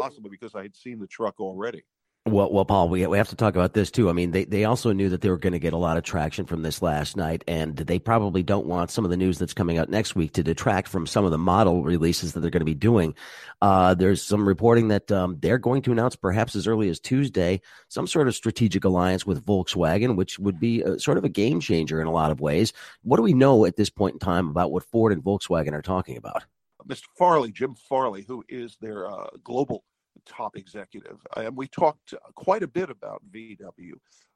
Possibly 0.00 0.30
because 0.30 0.54
I 0.54 0.62
had 0.62 0.74
seen 0.74 0.98
the 0.98 1.06
truck 1.06 1.40
already. 1.40 1.84
Well, 2.26 2.50
well, 2.50 2.64
Paul, 2.64 2.88
we 2.88 3.06
we 3.06 3.18
have 3.18 3.28
to 3.28 3.36
talk 3.36 3.54
about 3.54 3.74
this 3.74 3.90
too. 3.90 4.08
I 4.08 4.14
mean, 4.14 4.30
they 4.30 4.46
they 4.46 4.64
also 4.64 4.92
knew 4.92 5.10
that 5.10 5.20
they 5.20 5.28
were 5.28 5.36
going 5.36 5.52
to 5.52 5.58
get 5.58 5.74
a 5.74 5.78
lot 5.78 5.98
of 5.98 6.04
traction 6.04 6.46
from 6.46 6.62
this 6.62 6.80
last 6.80 7.18
night, 7.18 7.44
and 7.46 7.76
they 7.76 7.98
probably 7.98 8.42
don't 8.42 8.64
want 8.64 8.90
some 8.90 9.04
of 9.04 9.10
the 9.10 9.16
news 9.18 9.36
that's 9.36 9.52
coming 9.52 9.76
out 9.76 9.90
next 9.90 10.16
week 10.16 10.32
to 10.32 10.42
detract 10.42 10.88
from 10.88 11.06
some 11.06 11.26
of 11.26 11.32
the 11.32 11.38
model 11.38 11.82
releases 11.82 12.32
that 12.32 12.40
they're 12.40 12.50
going 12.50 12.62
to 12.62 12.64
be 12.64 12.74
doing. 12.74 13.14
Uh, 13.60 13.92
there's 13.92 14.22
some 14.22 14.48
reporting 14.48 14.88
that 14.88 15.12
um, 15.12 15.36
they're 15.40 15.58
going 15.58 15.82
to 15.82 15.92
announce, 15.92 16.16
perhaps 16.16 16.56
as 16.56 16.66
early 16.66 16.88
as 16.88 16.98
Tuesday, 16.98 17.60
some 17.88 18.06
sort 18.06 18.26
of 18.26 18.34
strategic 18.34 18.84
alliance 18.84 19.26
with 19.26 19.44
Volkswagen, 19.44 20.16
which 20.16 20.38
would 20.38 20.58
be 20.58 20.80
a, 20.80 20.98
sort 20.98 21.18
of 21.18 21.24
a 21.24 21.28
game 21.28 21.60
changer 21.60 22.00
in 22.00 22.06
a 22.06 22.12
lot 22.12 22.30
of 22.30 22.40
ways. 22.40 22.72
What 23.02 23.18
do 23.18 23.22
we 23.22 23.34
know 23.34 23.66
at 23.66 23.76
this 23.76 23.90
point 23.90 24.14
in 24.14 24.18
time 24.18 24.48
about 24.48 24.72
what 24.72 24.84
Ford 24.84 25.12
and 25.12 25.22
Volkswagen 25.22 25.74
are 25.74 25.82
talking 25.82 26.16
about? 26.16 26.46
Mr. 26.88 27.04
Farley, 27.18 27.52
Jim 27.52 27.74
Farley, 27.74 28.24
who 28.26 28.42
is 28.48 28.78
their 28.80 29.10
uh, 29.10 29.26
global 29.42 29.84
top 30.26 30.56
executive. 30.56 31.18
And 31.36 31.56
we 31.56 31.68
talked 31.68 32.14
quite 32.34 32.62
a 32.62 32.68
bit 32.68 32.90
about 32.90 33.22
VW. 33.32 33.92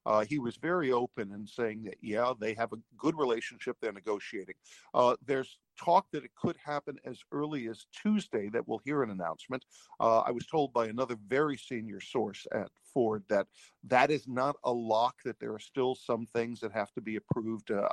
Uh, 0.06 0.24
he 0.24 0.38
was 0.38 0.56
very 0.56 0.90
open 0.90 1.32
in 1.32 1.46
saying 1.46 1.82
that, 1.82 1.96
yeah, 2.00 2.32
they 2.40 2.54
have 2.54 2.72
a 2.72 2.78
good 2.96 3.16
relationship. 3.18 3.76
They're 3.80 3.92
negotiating. 3.92 4.54
Uh, 4.94 5.16
there's 5.26 5.58
talk 5.78 6.06
that 6.12 6.24
it 6.24 6.30
could 6.34 6.56
happen 6.64 6.98
as 7.04 7.20
early 7.30 7.68
as 7.68 7.86
Tuesday 7.92 8.48
that 8.48 8.66
we'll 8.66 8.80
hear 8.84 9.02
an 9.02 9.10
announcement. 9.10 9.64
Uh, 10.00 10.20
I 10.20 10.30
was 10.30 10.46
told 10.46 10.72
by 10.72 10.86
another 10.86 11.16
very 11.28 11.56
senior 11.56 12.00
source 12.00 12.46
at 12.52 12.68
Ford 12.92 13.22
that 13.28 13.46
that 13.84 14.10
is 14.10 14.26
not 14.26 14.56
a 14.64 14.72
lock, 14.72 15.16
that 15.24 15.38
there 15.38 15.52
are 15.52 15.58
still 15.58 15.94
some 15.94 16.26
things 16.26 16.60
that 16.60 16.72
have 16.72 16.92
to 16.92 17.00
be 17.00 17.16
approved. 17.16 17.70
Uh, 17.70 17.86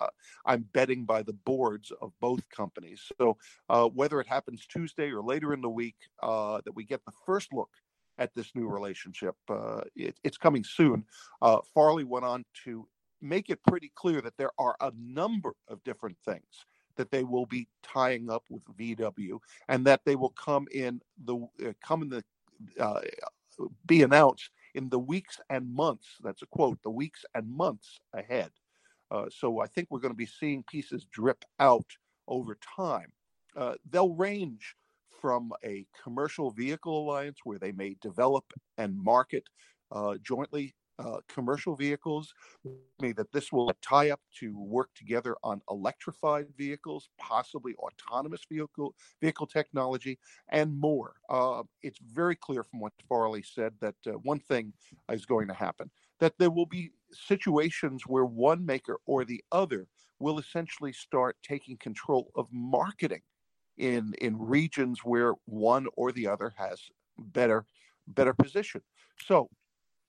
I'm 0.46 0.66
betting 0.74 1.06
by 1.06 1.22
the 1.22 1.34
boards 1.34 1.92
of 2.02 2.12
both 2.22 2.50
companies. 2.50 3.12
So 3.18 3.38
uh, 3.70 3.90
whether 3.90 4.20
it 4.22 4.28
happens 4.28 4.66
Tuesday 4.66 5.12
or 5.12 5.22
later 5.22 5.54
in 5.54 5.62
the 5.62 5.70
week, 5.70 5.98
uh, 6.24 6.62
that 6.66 6.75
we 6.75 6.86
get 6.86 7.04
the 7.06 7.14
first 7.25 7.54
look 7.54 7.70
at 8.17 8.34
this 8.34 8.51
new 8.55 8.67
relationship. 8.67 9.36
Uh, 9.50 9.81
it, 9.95 10.17
it's 10.24 10.38
coming 10.38 10.63
soon. 10.63 11.03
Uh, 11.41 11.60
Farley 11.74 12.03
went 12.03 12.25
on 12.25 12.45
to 12.63 12.88
make 13.22 13.50
it 13.50 13.60
pretty 13.67 13.91
clear 13.95 14.22
that 14.22 14.38
there 14.38 14.51
are 14.57 14.75
a 14.81 14.91
number 14.98 15.53
of 15.67 15.84
different 15.84 16.17
things 16.25 16.65
that 16.95 17.12
they 17.12 17.24
will 17.24 17.45
be 17.45 17.67
tying 17.84 18.29
up 18.29 18.43
with 18.50 18.63
VW, 18.77 19.39
and 19.67 19.86
that 19.86 20.01
they 20.05 20.15
will 20.15 20.29
come 20.29 20.67
in 20.72 21.01
the 21.25 21.36
uh, 21.65 21.74
come 21.84 22.01
in 22.03 22.10
the 22.10 22.24
uh, 22.79 23.01
be 23.86 24.03
announced 24.03 24.50
in 24.74 24.89
the 24.89 25.00
weeks 25.00 25.39
and 25.50 25.74
months. 25.74 26.07
That's 26.24 26.41
a 26.41 26.48
quote. 26.48 26.81
The 26.84 26.89
weeks 26.89 27.25
and 27.34 27.50
months 27.50 28.00
ahead. 28.13 28.51
Uh, 29.12 29.25
so 29.29 29.60
I 29.60 29.67
think 29.67 29.88
we're 29.89 30.00
going 30.00 30.13
to 30.13 30.17
be 30.17 30.25
seeing 30.25 30.63
pieces 30.63 31.05
drip 31.12 31.45
out 31.60 31.86
over 32.27 32.57
time. 32.75 33.12
Uh, 33.55 33.75
they'll 33.89 34.13
range 34.13 34.75
from 35.25 35.51
a 35.63 35.88
commercial 36.03 36.51
vehicle 36.51 37.00
alliance 37.00 37.39
where 37.46 37.58
they 37.58 37.72
may 37.72 37.96
develop 38.00 38.44
and 38.77 38.96
market 38.96 39.44
uh, 39.91 40.13
jointly 40.22 40.75
uh, 41.00 41.17
commercial 41.27 41.75
vehicles. 41.75 42.32
Me 43.01 43.12
that 43.12 43.32
this 43.32 43.51
will 43.51 43.72
tie 43.82 44.12
up 44.12 44.20
to 44.39 44.55
work 44.55 44.89
together 44.94 45.36
on 45.44 45.63
electrified 45.72 46.46
vehicles, 46.55 47.10
possibly 47.17 47.74
autonomous 47.77 48.41
vehicle 48.48 48.94
vehicle 49.20 49.48
technology, 49.48 50.20
and 50.50 50.79
more. 50.79 51.15
Uh, 51.27 51.63
it's 51.82 52.00
very 52.13 52.36
clear 52.36 52.63
from 52.63 52.79
what 52.79 52.94
Farley 53.10 53.41
said 53.41 53.74
that 53.82 53.96
uh, 54.05 54.12
one 54.12 54.39
thing 54.41 54.74
is 55.12 55.25
going 55.25 55.48
to 55.48 55.55
happen: 55.55 55.89
that 56.20 56.38
there 56.38 56.51
will 56.51 56.67
be 56.67 56.91
situations 57.12 58.03
where 58.05 58.25
one 58.25 58.63
maker 58.63 59.00
or 59.08 59.25
the 59.25 59.44
other 59.51 59.88
will 60.20 60.38
essentially 60.38 60.94
start 60.94 61.36
taking 61.41 61.77
control 61.77 62.29
of 62.36 62.46
marketing 62.51 63.24
in 63.77 64.13
in 64.22 64.38
regions 64.38 65.00
where 65.03 65.34
one 65.46 65.88
or 65.96 66.12
the 66.12 66.27
other 66.27 66.53
has 66.58 66.79
better 67.17 67.65
better 68.08 68.34
position. 68.34 68.82
So 69.25 69.50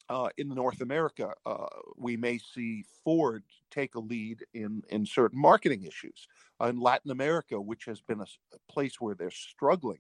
uh, 0.09 0.29
in 0.37 0.49
North 0.49 0.81
America, 0.81 1.33
uh, 1.45 1.67
we 1.97 2.17
may 2.17 2.39
see 2.39 2.85
Ford 3.05 3.43
take 3.71 3.95
a 3.95 4.01
lead 4.01 4.45
in, 4.55 4.83
in 4.91 5.05
certain 5.05 5.41
marketing 5.41 5.85
issues. 5.85 6.29
Uh, 6.61 6.67
in 6.67 6.81
Latin 6.81 7.11
America, 7.11 7.61
which 7.61 7.85
has 7.85 8.01
been 8.01 8.21
a, 8.21 8.27
a, 8.55 8.73
place 8.73 9.01
where 9.01 9.15
they're 9.15 9.31
struggling, 9.31 9.99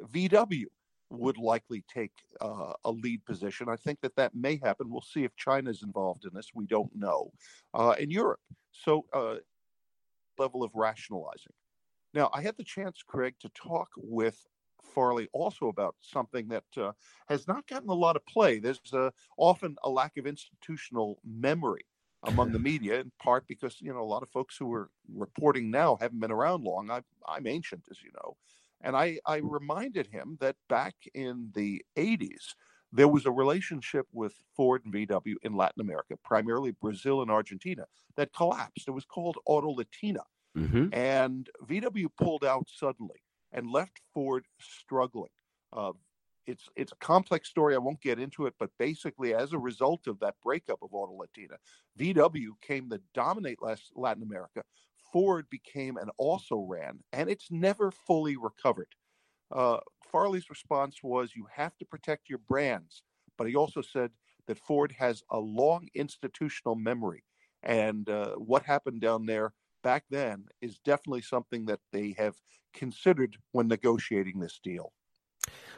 VW 0.00 0.66
would 1.10 1.38
likely 1.38 1.84
take 1.92 2.12
uh, 2.40 2.72
a 2.84 2.90
lead 2.90 3.24
position. 3.24 3.68
I 3.68 3.76
think 3.76 4.00
that 4.02 4.14
that 4.16 4.34
may 4.34 4.60
happen. 4.62 4.90
We'll 4.90 5.00
see 5.00 5.24
if 5.24 5.34
China's 5.36 5.82
involved 5.82 6.24
in 6.24 6.30
this. 6.34 6.50
We 6.54 6.66
don't 6.66 6.94
know. 6.94 7.32
Uh, 7.74 7.94
in 7.98 8.10
Europe, 8.10 8.40
so 8.72 9.06
uh, 9.12 9.36
level 10.38 10.62
of 10.62 10.70
rationalizing. 10.74 11.52
Now, 12.18 12.30
I 12.34 12.42
had 12.42 12.56
the 12.56 12.64
chance, 12.64 13.04
Craig, 13.06 13.36
to 13.38 13.48
talk 13.50 13.90
with 13.96 14.44
Farley 14.82 15.28
also 15.32 15.68
about 15.68 15.94
something 16.00 16.48
that 16.48 16.64
uh, 16.76 16.90
has 17.28 17.46
not 17.46 17.68
gotten 17.68 17.90
a 17.90 17.94
lot 17.94 18.16
of 18.16 18.26
play. 18.26 18.58
There's 18.58 18.80
uh, 18.92 19.10
often 19.36 19.76
a 19.84 19.88
lack 19.88 20.16
of 20.16 20.26
institutional 20.26 21.20
memory 21.24 21.86
among 22.24 22.50
the 22.50 22.58
media, 22.70 22.98
in 22.98 23.12
part 23.20 23.46
because 23.46 23.80
you 23.80 23.92
know 23.92 24.00
a 24.00 24.12
lot 24.14 24.24
of 24.24 24.30
folks 24.30 24.56
who 24.56 24.74
are 24.74 24.90
reporting 25.14 25.70
now 25.70 25.96
haven't 26.00 26.18
been 26.18 26.32
around 26.32 26.64
long. 26.64 26.90
I, 26.90 27.02
I'm 27.28 27.46
ancient, 27.46 27.84
as 27.88 28.02
you 28.02 28.10
know, 28.12 28.36
and 28.80 28.96
I, 28.96 29.20
I 29.24 29.36
reminded 29.36 30.08
him 30.08 30.38
that 30.40 30.56
back 30.68 30.96
in 31.14 31.52
the 31.54 31.84
80s, 31.96 32.56
there 32.92 33.06
was 33.06 33.26
a 33.26 33.30
relationship 33.30 34.08
with 34.12 34.34
Ford 34.56 34.82
and 34.84 34.92
VW 34.92 35.36
in 35.44 35.54
Latin 35.54 35.82
America, 35.82 36.16
primarily 36.24 36.72
Brazil 36.72 37.22
and 37.22 37.30
Argentina, 37.30 37.84
that 38.16 38.32
collapsed. 38.32 38.88
It 38.88 38.90
was 38.90 39.04
called 39.04 39.38
Auto 39.46 39.68
Latina. 39.68 40.22
Mm-hmm. 40.56 40.92
And 40.92 41.48
VW 41.66 42.08
pulled 42.16 42.44
out 42.44 42.68
suddenly 42.68 43.22
and 43.52 43.70
left 43.70 44.00
Ford 44.12 44.46
struggling. 44.60 45.30
Uh, 45.72 45.92
it's 46.46 46.68
it's 46.76 46.92
a 46.92 46.96
complex 46.96 47.48
story. 47.48 47.74
I 47.74 47.78
won't 47.78 48.00
get 48.00 48.18
into 48.18 48.46
it, 48.46 48.54
but 48.58 48.70
basically, 48.78 49.34
as 49.34 49.52
a 49.52 49.58
result 49.58 50.06
of 50.06 50.18
that 50.20 50.36
breakup 50.42 50.78
of 50.82 50.94
Auto 50.94 51.12
Latina, 51.12 51.56
VW 51.98 52.52
came 52.62 52.88
to 52.90 53.00
dominate 53.14 53.58
Latin 53.94 54.22
America. 54.22 54.62
Ford 55.12 55.46
became 55.50 55.96
and 55.96 56.10
also 56.16 56.56
ran, 56.56 57.00
and 57.12 57.28
it's 57.30 57.50
never 57.50 57.90
fully 57.90 58.36
recovered. 58.36 58.88
Uh, 59.50 59.78
Farley's 60.10 60.50
response 60.50 61.02
was, 61.02 61.36
"You 61.36 61.46
have 61.54 61.76
to 61.78 61.84
protect 61.84 62.30
your 62.30 62.38
brands," 62.38 63.02
but 63.36 63.46
he 63.46 63.54
also 63.54 63.82
said 63.82 64.10
that 64.46 64.58
Ford 64.58 64.92
has 64.92 65.22
a 65.30 65.38
long 65.38 65.88
institutional 65.94 66.76
memory, 66.76 67.24
and 67.62 68.08
uh, 68.08 68.36
what 68.36 68.62
happened 68.62 69.02
down 69.02 69.26
there 69.26 69.52
back 69.82 70.04
then 70.10 70.46
is 70.60 70.78
definitely 70.78 71.22
something 71.22 71.66
that 71.66 71.80
they 71.92 72.14
have 72.18 72.36
considered 72.74 73.36
when 73.52 73.68
negotiating 73.68 74.40
this 74.40 74.58
deal. 74.62 74.92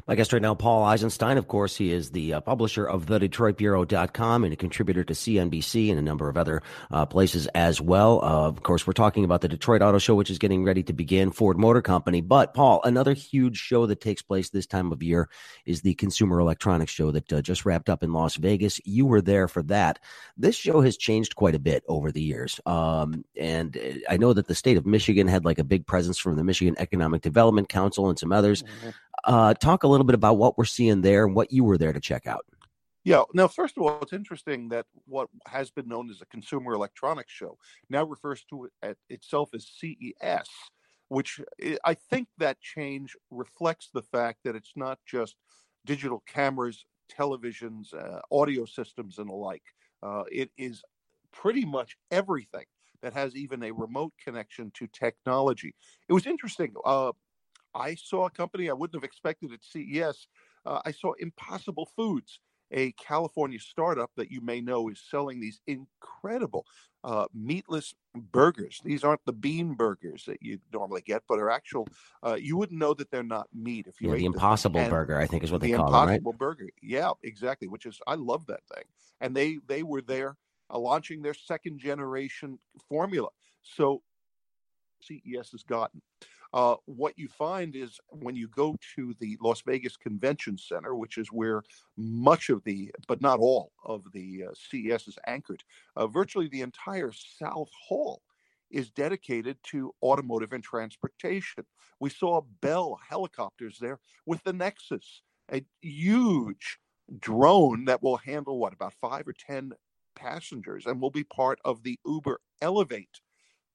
My 0.07 0.17
guest 0.17 0.33
right 0.33 0.43
now, 0.43 0.55
Paul 0.55 0.83
Eisenstein. 0.85 1.39
Of 1.39 1.47
course, 1.47 1.77
he 1.77 1.93
is 1.93 2.11
the 2.11 2.35
uh, 2.35 2.41
publisher 2.41 2.85
of 2.85 3.07
TheDetroitBureau.com 3.07 4.45
and 4.45 4.53
a 4.53 4.57
contributor 4.57 5.05
to 5.05 5.13
CNBC 5.13 5.91
and 5.91 5.99
a 5.99 6.03
number 6.03 6.29
of 6.29 6.37
other 6.37 6.63
uh, 6.91 7.07
places 7.07 7.47
as 7.49 7.81
well. 7.81 8.25
Uh, 8.25 8.49
of 8.49 8.63
course, 8.63 8.87
we're 8.87 8.93
talking 8.93 9.25
about 9.25 9.41
the 9.41 9.49
Detroit 9.49 9.83
Auto 9.83 9.99
Show, 9.99 10.15
which 10.15 10.31
is 10.31 10.39
getting 10.39 10.65
ready 10.65 10.83
to 10.83 10.93
begin, 10.93 11.31
Ford 11.31 11.59
Motor 11.59 11.83
Company. 11.83 12.21
But, 12.23 12.55
Paul, 12.55 12.81
another 12.83 13.15
huge 13.15 13.59
show 13.59 13.87
that 13.87 14.01
takes 14.01 14.23
place 14.23 14.51
this 14.51 14.67
time 14.67 14.91
of 14.91 15.03
year 15.03 15.29
is 15.65 15.83
the 15.83 15.95
Consumer 15.95 16.41
Electronics 16.41 16.93
Show 16.93 17.13
that 17.13 17.33
uh, 17.33 17.43
just 17.43 17.65
wrapped 17.65 17.89
up 17.89 18.03
in 18.03 18.13
Las 18.13 18.37
Vegas. 18.37 18.81
You 18.85 19.07
were 19.07 19.21
there 19.21 19.49
for 19.49 19.63
that. 19.65 20.01
This 20.37 20.57
show 20.57 20.81
has 20.81 20.97
changed 20.97 21.37
quite 21.37 21.55
a 21.55 21.61
bit 21.61 21.85
over 21.87 22.11
the 22.11 22.23
years. 22.23 22.61
Um, 22.67 23.25
and 23.39 23.77
uh, 23.77 23.81
I 24.09 24.17
know 24.17 24.33
that 24.33 24.49
the 24.49 24.55
state 24.55 24.77
of 24.77 24.87
Michigan 24.87 25.29
had 25.29 25.45
like 25.45 25.59
a 25.59 25.65
big 25.65 25.87
presence 25.87 26.19
from 26.19 26.37
the 26.37 26.45
Michigan 26.45 26.75
Economic 26.79 27.23
Development 27.23 27.69
Council 27.69 28.09
and 28.09 28.19
some 28.19 28.33
others. 28.33 28.63
Mm-hmm. 28.63 28.91
Uh, 29.25 29.55
talk 29.55 29.83
a 29.83 29.89
little 29.89 30.05
bit 30.05 30.15
about 30.15 30.37
what 30.37 30.57
we're 30.57 30.65
seeing 30.65 31.03
there 31.03 31.25
and 31.25 31.35
what 31.35 31.53
you 31.53 31.65
were 31.65 31.79
there 31.79 31.93
to 31.93 32.01
check 32.01 32.27
out. 32.27 32.45
Yeah. 33.05 33.23
Now, 33.33 33.49
first 33.49 33.77
of 33.77 33.83
all, 33.83 33.99
it's 34.03 34.13
interesting 34.13 34.69
that 34.69 34.87
what 35.07 35.29
has 35.47 35.71
been 35.71 35.89
known 35.89 36.11
as 36.11 36.21
a 36.21 36.27
Consumer 36.27 36.73
Electronics 36.73 37.33
Show 37.33 37.57
now 37.89 38.05
refers 38.05 38.45
to 38.51 38.69
it 38.83 38.99
itself 39.09 39.51
as 39.55 39.67
CES, 39.79 40.49
which 41.09 41.41
I 41.85 41.95
think 41.95 42.29
that 42.39 42.61
change 42.61 43.17
reflects 43.31 43.89
the 43.93 44.03
fact 44.03 44.41
that 44.45 44.55
it's 44.55 44.73
not 44.77 44.99
just 45.07 45.37
digital 45.87 46.23
cameras, 46.27 46.85
televisions, 47.11 47.95
uh, 47.95 48.21
audio 48.31 48.67
systems, 48.67 49.19
and 49.19 49.31
the 49.31 49.35
like. 49.35 49.65
Uh, 50.03 50.25
it 50.31 50.51
is 50.59 50.83
pretty 51.33 51.65
much 51.65 51.97
everything 52.11 52.65
that 53.03 53.15
has 53.15 53.35
even 53.35 53.63
a 53.63 53.73
remote 53.73 54.13
connection 54.23 54.71
to 54.75 54.87
technology. 54.89 55.75
It 56.09 56.13
was 56.13 56.27
interesting. 56.27 56.75
Uh, 56.85 57.13
I 57.75 57.95
saw 57.95 58.27
a 58.27 58.31
company 58.31 58.71
I 58.71 58.73
wouldn't 58.73 59.01
have 59.01 59.09
expected 59.09 59.53
at 59.53 59.65
CES. 59.65 60.27
Uh, 60.67 60.81
I 60.85 60.93
saw 60.93 61.13
Impossible 61.19 61.89
Foods, 61.97 62.41
a 62.71 62.93
California 62.93 63.59
startup 63.59 64.11
that 64.17 64.31
you 64.31 64.41
may 64.41 64.61
know 64.61 64.89
is 64.89 65.03
selling 65.11 65.41
these 65.41 65.61
incredible 65.67 66.67
uh, 67.03 67.27
meatless 67.35 67.95
burgers. 68.15 68.81
These 68.85 69.05
aren't 69.05 69.25
the 69.25 69.33
bean 69.33 69.75
burgers 69.75 70.25
that 70.27 70.43
you 70.43 70.59
normally 70.73 71.01
get, 71.01 71.23
but 71.29 71.39
are 71.39 71.51
actual. 71.51 71.89
Uh, 72.23 72.35
you 72.35 72.57
wouldn't 72.57 72.79
know 72.79 72.95
that 72.95 73.11
they're 73.11 73.23
not 73.23 73.49
meat 73.55 73.87
if 73.87 74.01
you 74.01 74.09
yeah, 74.09 74.17
ate 74.17 74.19
the 74.19 74.27
Impossible 74.27 74.89
Burger. 74.89 75.19
I 75.19 75.27
think 75.27 75.43
is 75.43 75.51
what 75.51 75.61
they 75.61 75.71
call 75.71 75.89
it, 75.89 75.93
right? 75.93 76.03
Impossible 76.03 76.33
Burger. 76.35 76.69
Yeah, 76.83 77.11
exactly. 77.23 77.69
Which 77.69 77.87
is 77.87 77.99
I 78.07 78.15
love 78.15 78.47
that 78.47 78.61
thing, 78.75 78.85
and 79.21 79.35
they 79.35 79.59
they 79.67 79.83
were 79.83 80.03
there 80.03 80.37
uh, 80.73 80.79
launching 80.79 81.23
their 81.23 81.35
second 81.35 81.79
generation 81.79 82.59
formula. 82.89 83.29
So 83.63 84.03
CES 85.03 85.51
has 85.53 85.63
gotten. 85.63 86.03
Uh, 86.53 86.75
what 86.87 87.17
you 87.17 87.29
find 87.29 87.77
is 87.77 88.01
when 88.09 88.35
you 88.35 88.49
go 88.49 88.77
to 88.97 89.15
the 89.21 89.39
Las 89.41 89.63
Vegas 89.63 89.97
Convention 89.97 90.59
Center, 90.59 90.97
which 90.97 91.17
is 91.17 91.29
where 91.29 91.63
much 91.97 92.49
of 92.49 92.63
the, 92.65 92.91
but 93.07 93.21
not 93.21 93.39
all 93.39 93.73
of 93.85 94.05
the 94.13 94.45
uh, 94.49 94.55
CES 94.55 95.09
is 95.09 95.19
anchored, 95.27 95.63
uh, 95.97 96.07
virtually 96.07 96.49
the 96.49 96.63
entire 96.63 97.13
South 97.13 97.71
Hall 97.89 98.23
is 98.71 98.91
dedicated 98.91 99.57
to 99.65 99.95
automotive 100.03 100.53
and 100.53 100.63
transportation. 100.63 101.65
We 102.01 102.11
saw 102.11 102.43
Bell 102.61 102.99
helicopters 103.09 103.79
there 103.81 103.99
with 104.27 104.43
the 104.45 104.53
Nexus, 104.53 105.23
a 105.53 105.65
huge 105.81 106.79
drone 107.19 107.85
that 107.87 108.03
will 108.03 108.17
handle 108.17 108.59
what 108.59 108.73
about 108.73 108.95
five 109.01 109.27
or 109.27 109.35
ten 109.35 109.73
passengers 110.15 110.87
and 110.87 111.01
will 111.01 111.11
be 111.11 111.25
part 111.25 111.59
of 111.65 111.83
the 111.83 111.99
Uber 112.05 112.41
Elevate 112.63 113.21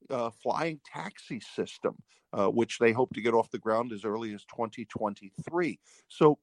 uh, 0.10 0.30
flying 0.30 0.80
taxi 0.86 1.40
system, 1.40 1.96
uh, 2.34 2.48
which 2.48 2.80
they 2.80 2.92
hope 2.92 3.14
to 3.14 3.22
get 3.22 3.34
off 3.34 3.50
the 3.52 3.60
ground 3.60 3.92
as 3.92 4.06
early 4.06 4.34
as 4.34 4.44
2023. 4.46 5.80
So, 6.08 6.40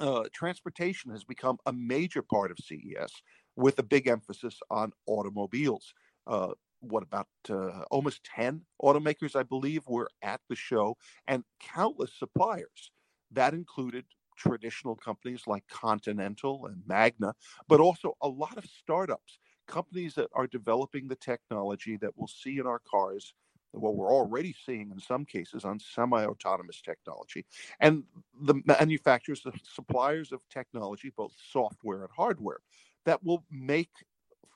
uh, 0.00 0.24
transportation 0.32 1.10
has 1.10 1.24
become 1.24 1.58
a 1.66 1.72
major 1.72 2.22
part 2.22 2.50
of 2.50 2.58
CES 2.58 3.10
with 3.56 3.78
a 3.78 3.82
big 3.82 4.06
emphasis 4.06 4.58
on 4.70 4.92
automobiles. 5.06 5.92
Uh, 6.26 6.52
what 6.80 7.02
about 7.02 7.26
uh, 7.50 7.82
almost 7.90 8.22
10 8.36 8.62
automakers, 8.82 9.34
I 9.34 9.42
believe, 9.42 9.82
were 9.88 10.08
at 10.22 10.40
the 10.48 10.54
show 10.54 10.96
and 11.26 11.42
countless 11.60 12.12
suppliers. 12.16 12.92
That 13.32 13.54
included 13.54 14.04
traditional 14.36 14.94
companies 14.94 15.42
like 15.46 15.64
Continental 15.68 16.66
and 16.66 16.82
Magna, 16.86 17.34
but 17.68 17.80
also 17.80 18.16
a 18.22 18.28
lot 18.28 18.56
of 18.56 18.64
startups 18.64 19.38
companies 19.68 20.14
that 20.14 20.28
are 20.34 20.46
developing 20.48 21.06
the 21.06 21.16
technology 21.16 21.96
that 21.98 22.10
we'll 22.16 22.26
see 22.26 22.58
in 22.58 22.66
our 22.66 22.80
cars 22.80 23.34
what 23.72 23.94
we're 23.94 24.12
already 24.12 24.54
seeing 24.64 24.90
in 24.90 24.98
some 24.98 25.24
cases 25.24 25.64
on 25.64 25.78
semi-autonomous 25.78 26.80
technology. 26.80 27.44
And 27.80 28.04
the 28.42 28.54
manufacturers 28.64 29.42
the 29.42 29.52
suppliers 29.62 30.32
of 30.32 30.40
technology 30.50 31.12
both 31.16 31.34
software 31.52 32.00
and 32.00 32.10
hardware 32.14 32.58
that 33.04 33.22
will 33.22 33.44
make 33.50 33.90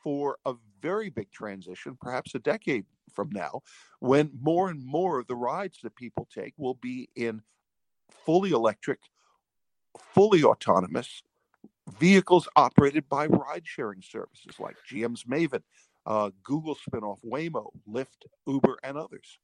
for 0.03 0.39
a 0.47 0.55
very 0.81 1.11
big 1.11 1.31
transition 1.31 1.97
perhaps 2.01 2.35
a 2.35 2.39
decade 2.39 2.85
from 3.13 3.31
now 3.31 3.61
when 4.01 4.31
more 4.41 4.69
and 4.69 4.85
more 4.85 5.21
of 5.21 5.27
the 5.27 5.37
rides 5.37 5.79
that 5.83 5.95
people 5.95 6.27
take 6.35 6.55
will 6.57 6.75
be 6.75 7.09
in 7.15 7.41
fully 8.25 8.51
electric 8.51 8.99
fully 9.97 10.43
autonomous 10.43 11.23
vehicles 11.99 12.49
operated 12.57 13.09
by 13.09 13.27
ride 13.27 13.67
sharing 13.67 14.03
services 14.03 14.59
like 14.59 14.77
GM's 14.91 15.25
Maven, 15.25 15.63
uh, 16.07 16.31
Google 16.43 16.77
spinoff 16.77 17.19
Waymo, 17.25 17.71
Lyft, 17.89 18.27
Uber, 18.47 18.79
and 18.83 18.97
others. 18.97 19.39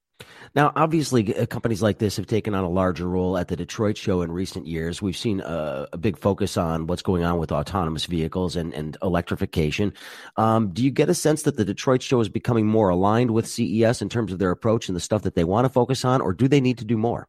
Now, 0.54 0.73
obviously, 0.75 1.37
uh, 1.37 1.47
companies 1.47 1.83
like 1.83 1.99
this 1.99 2.16
have 2.16 2.26
taken 2.26 2.54
on 2.54 2.64
a 2.64 2.68
larger 2.68 3.09
role 3.09 3.38
at 3.38 3.49
the 3.49 3.57
Detroit 3.57 3.97
show 3.97 4.23
in 4.23 4.33
recent 4.33 4.66
years. 4.66 5.00
We've 5.00 5.16
seen 5.16 5.40
a, 5.40 5.87
a 5.92 5.97
big 5.97 6.18
focus 6.18 6.57
on 6.57 6.87
what's 6.87 7.02
going 7.02 7.23
on 7.23 7.38
with 7.38 7.52
autonomous 7.52 8.07
vehicles 8.07 8.57
and, 8.57 8.75
and 8.75 8.97
electrification. 9.02 9.92
Um, 10.37 10.71
do 10.71 10.83
you 10.83 10.90
get 10.90 11.09
a 11.09 11.14
sense 11.14 11.42
that 11.42 11.57
the 11.57 11.64
Detroit 11.64 12.02
show 12.02 12.21
is 12.21 12.28
becoming 12.28 12.66
more 12.66 12.88
aligned 12.88 13.30
with 13.30 13.47
CES 13.47 14.02
in 14.02 14.09
terms 14.09 14.33
of 14.33 14.38
their 14.38 14.50
approach 14.50 14.88
and 14.88 14.97
the 14.97 15.00
stuff 15.00 15.23
that 15.23 15.35
they 15.35 15.45
want 15.45 15.66
to 15.66 15.68
focus 15.68 16.04
on, 16.04 16.21
or 16.21 16.33
do 16.33 16.49
they 16.49 16.61
need 16.61 16.78
to 16.78 16.85
do 16.85 16.97
more? 16.97 17.28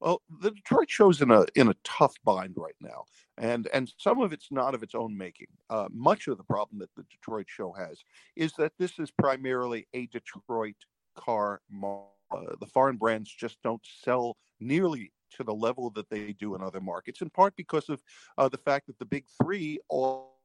Well, 0.00 0.22
the 0.40 0.52
Detroit 0.52 0.88
show's 0.88 1.20
in 1.20 1.30
a 1.30 1.44
in 1.56 1.68
a 1.68 1.74
tough 1.82 2.14
bind 2.24 2.54
right 2.56 2.76
now, 2.80 3.04
and 3.36 3.68
and 3.72 3.92
some 3.98 4.20
of 4.20 4.32
it's 4.32 4.52
not 4.52 4.74
of 4.74 4.82
its 4.82 4.94
own 4.94 5.16
making. 5.16 5.48
Uh, 5.70 5.88
much 5.90 6.28
of 6.28 6.38
the 6.38 6.44
problem 6.44 6.78
that 6.78 6.94
the 6.96 7.04
Detroit 7.10 7.46
show 7.48 7.72
has 7.72 8.04
is 8.36 8.52
that 8.54 8.72
this 8.78 8.98
is 8.98 9.10
primarily 9.10 9.88
a 9.94 10.06
Detroit 10.06 10.76
car. 11.16 11.60
Uh, 11.82 12.54
the 12.60 12.66
foreign 12.66 12.96
brands 12.96 13.30
just 13.30 13.60
don't 13.62 13.84
sell 14.02 14.36
nearly 14.60 15.12
to 15.30 15.42
the 15.42 15.54
level 15.54 15.90
that 15.90 16.08
they 16.10 16.32
do 16.32 16.54
in 16.54 16.62
other 16.62 16.80
markets, 16.80 17.20
in 17.20 17.30
part 17.30 17.56
because 17.56 17.88
of 17.88 18.00
uh, 18.36 18.48
the 18.48 18.58
fact 18.58 18.86
that 18.86 18.98
the 18.98 19.04
big 19.04 19.24
three 19.42 19.80
all 19.88 20.37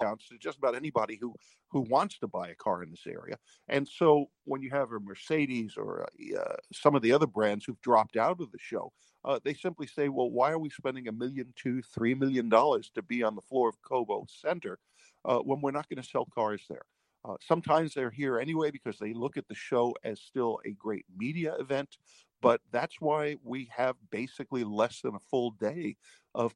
to 0.00 0.38
just 0.38 0.58
about 0.58 0.74
anybody 0.74 1.18
who 1.20 1.34
who 1.68 1.80
wants 1.82 2.18
to 2.18 2.26
buy 2.26 2.48
a 2.48 2.54
car 2.54 2.82
in 2.82 2.90
this 2.90 3.06
area. 3.06 3.36
And 3.68 3.86
so 3.86 4.26
when 4.44 4.60
you 4.60 4.70
have 4.70 4.90
a 4.90 4.98
Mercedes 4.98 5.74
or 5.76 6.00
a, 6.18 6.40
uh, 6.40 6.56
some 6.72 6.96
of 6.96 7.02
the 7.02 7.12
other 7.12 7.26
brands 7.26 7.64
who've 7.64 7.80
dropped 7.80 8.16
out 8.16 8.40
of 8.40 8.50
the 8.50 8.58
show, 8.58 8.92
uh, 9.24 9.38
they 9.44 9.54
simply 9.54 9.86
say, 9.86 10.08
"Well, 10.08 10.30
why 10.30 10.50
are 10.50 10.58
we 10.58 10.70
spending 10.70 11.06
a 11.08 11.12
million, 11.12 11.52
two, 11.54 11.82
three 11.82 12.14
million 12.14 12.48
dollars 12.48 12.90
to 12.94 13.02
be 13.02 13.22
on 13.22 13.34
the 13.34 13.42
floor 13.42 13.68
of 13.68 13.80
Cobo 13.82 14.26
Center 14.28 14.78
uh, 15.24 15.38
when 15.38 15.60
we're 15.60 15.70
not 15.70 15.88
going 15.88 16.02
to 16.02 16.08
sell 16.08 16.26
cars 16.34 16.64
there?" 16.68 16.84
Uh, 17.22 17.36
sometimes 17.40 17.92
they're 17.92 18.10
here 18.10 18.38
anyway 18.38 18.70
because 18.70 18.98
they 18.98 19.12
look 19.12 19.36
at 19.36 19.46
the 19.46 19.54
show 19.54 19.94
as 20.04 20.18
still 20.20 20.58
a 20.64 20.70
great 20.70 21.04
media 21.14 21.54
event, 21.56 21.98
but 22.40 22.62
that's 22.72 22.98
why 22.98 23.36
we 23.44 23.70
have 23.76 23.94
basically 24.10 24.64
less 24.64 25.02
than 25.02 25.14
a 25.14 25.20
full 25.30 25.50
day 25.50 25.96
of 26.34 26.54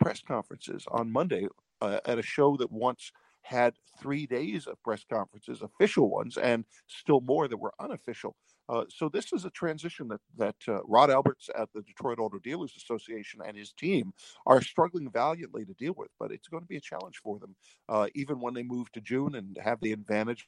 press 0.00 0.22
conferences 0.22 0.84
on 0.90 1.12
Monday 1.12 1.46
uh, 1.82 2.00
at 2.06 2.18
a 2.18 2.22
show 2.22 2.56
that 2.56 2.70
once 2.70 3.12
had 3.42 3.74
three 4.00 4.24
days 4.24 4.66
of 4.66 4.80
press 4.84 5.04
conferences, 5.04 5.62
official 5.62 6.08
ones, 6.08 6.38
and 6.38 6.64
still 6.86 7.20
more 7.20 7.48
that 7.48 7.56
were 7.56 7.74
unofficial. 7.80 8.36
Uh, 8.68 8.84
so 8.88 9.08
this 9.08 9.32
is 9.32 9.44
a 9.44 9.50
transition 9.50 10.06
that 10.06 10.20
that 10.38 10.54
uh, 10.68 10.80
Rod 10.84 11.10
Alberts 11.10 11.50
at 11.58 11.68
the 11.74 11.82
Detroit 11.82 12.20
Auto 12.20 12.38
Dealers 12.38 12.72
Association 12.76 13.40
and 13.44 13.56
his 13.56 13.72
team 13.72 14.12
are 14.46 14.62
struggling 14.62 15.10
valiantly 15.10 15.64
to 15.64 15.74
deal 15.74 15.94
with. 15.96 16.10
But 16.20 16.30
it's 16.30 16.48
going 16.48 16.62
to 16.62 16.68
be 16.68 16.76
a 16.76 16.80
challenge 16.80 17.20
for 17.22 17.40
them, 17.40 17.56
uh, 17.88 18.06
even 18.14 18.40
when 18.40 18.54
they 18.54 18.62
move 18.62 18.90
to 18.92 19.00
June 19.00 19.34
and 19.34 19.58
have 19.62 19.80
the 19.80 19.92
advantage 19.92 20.46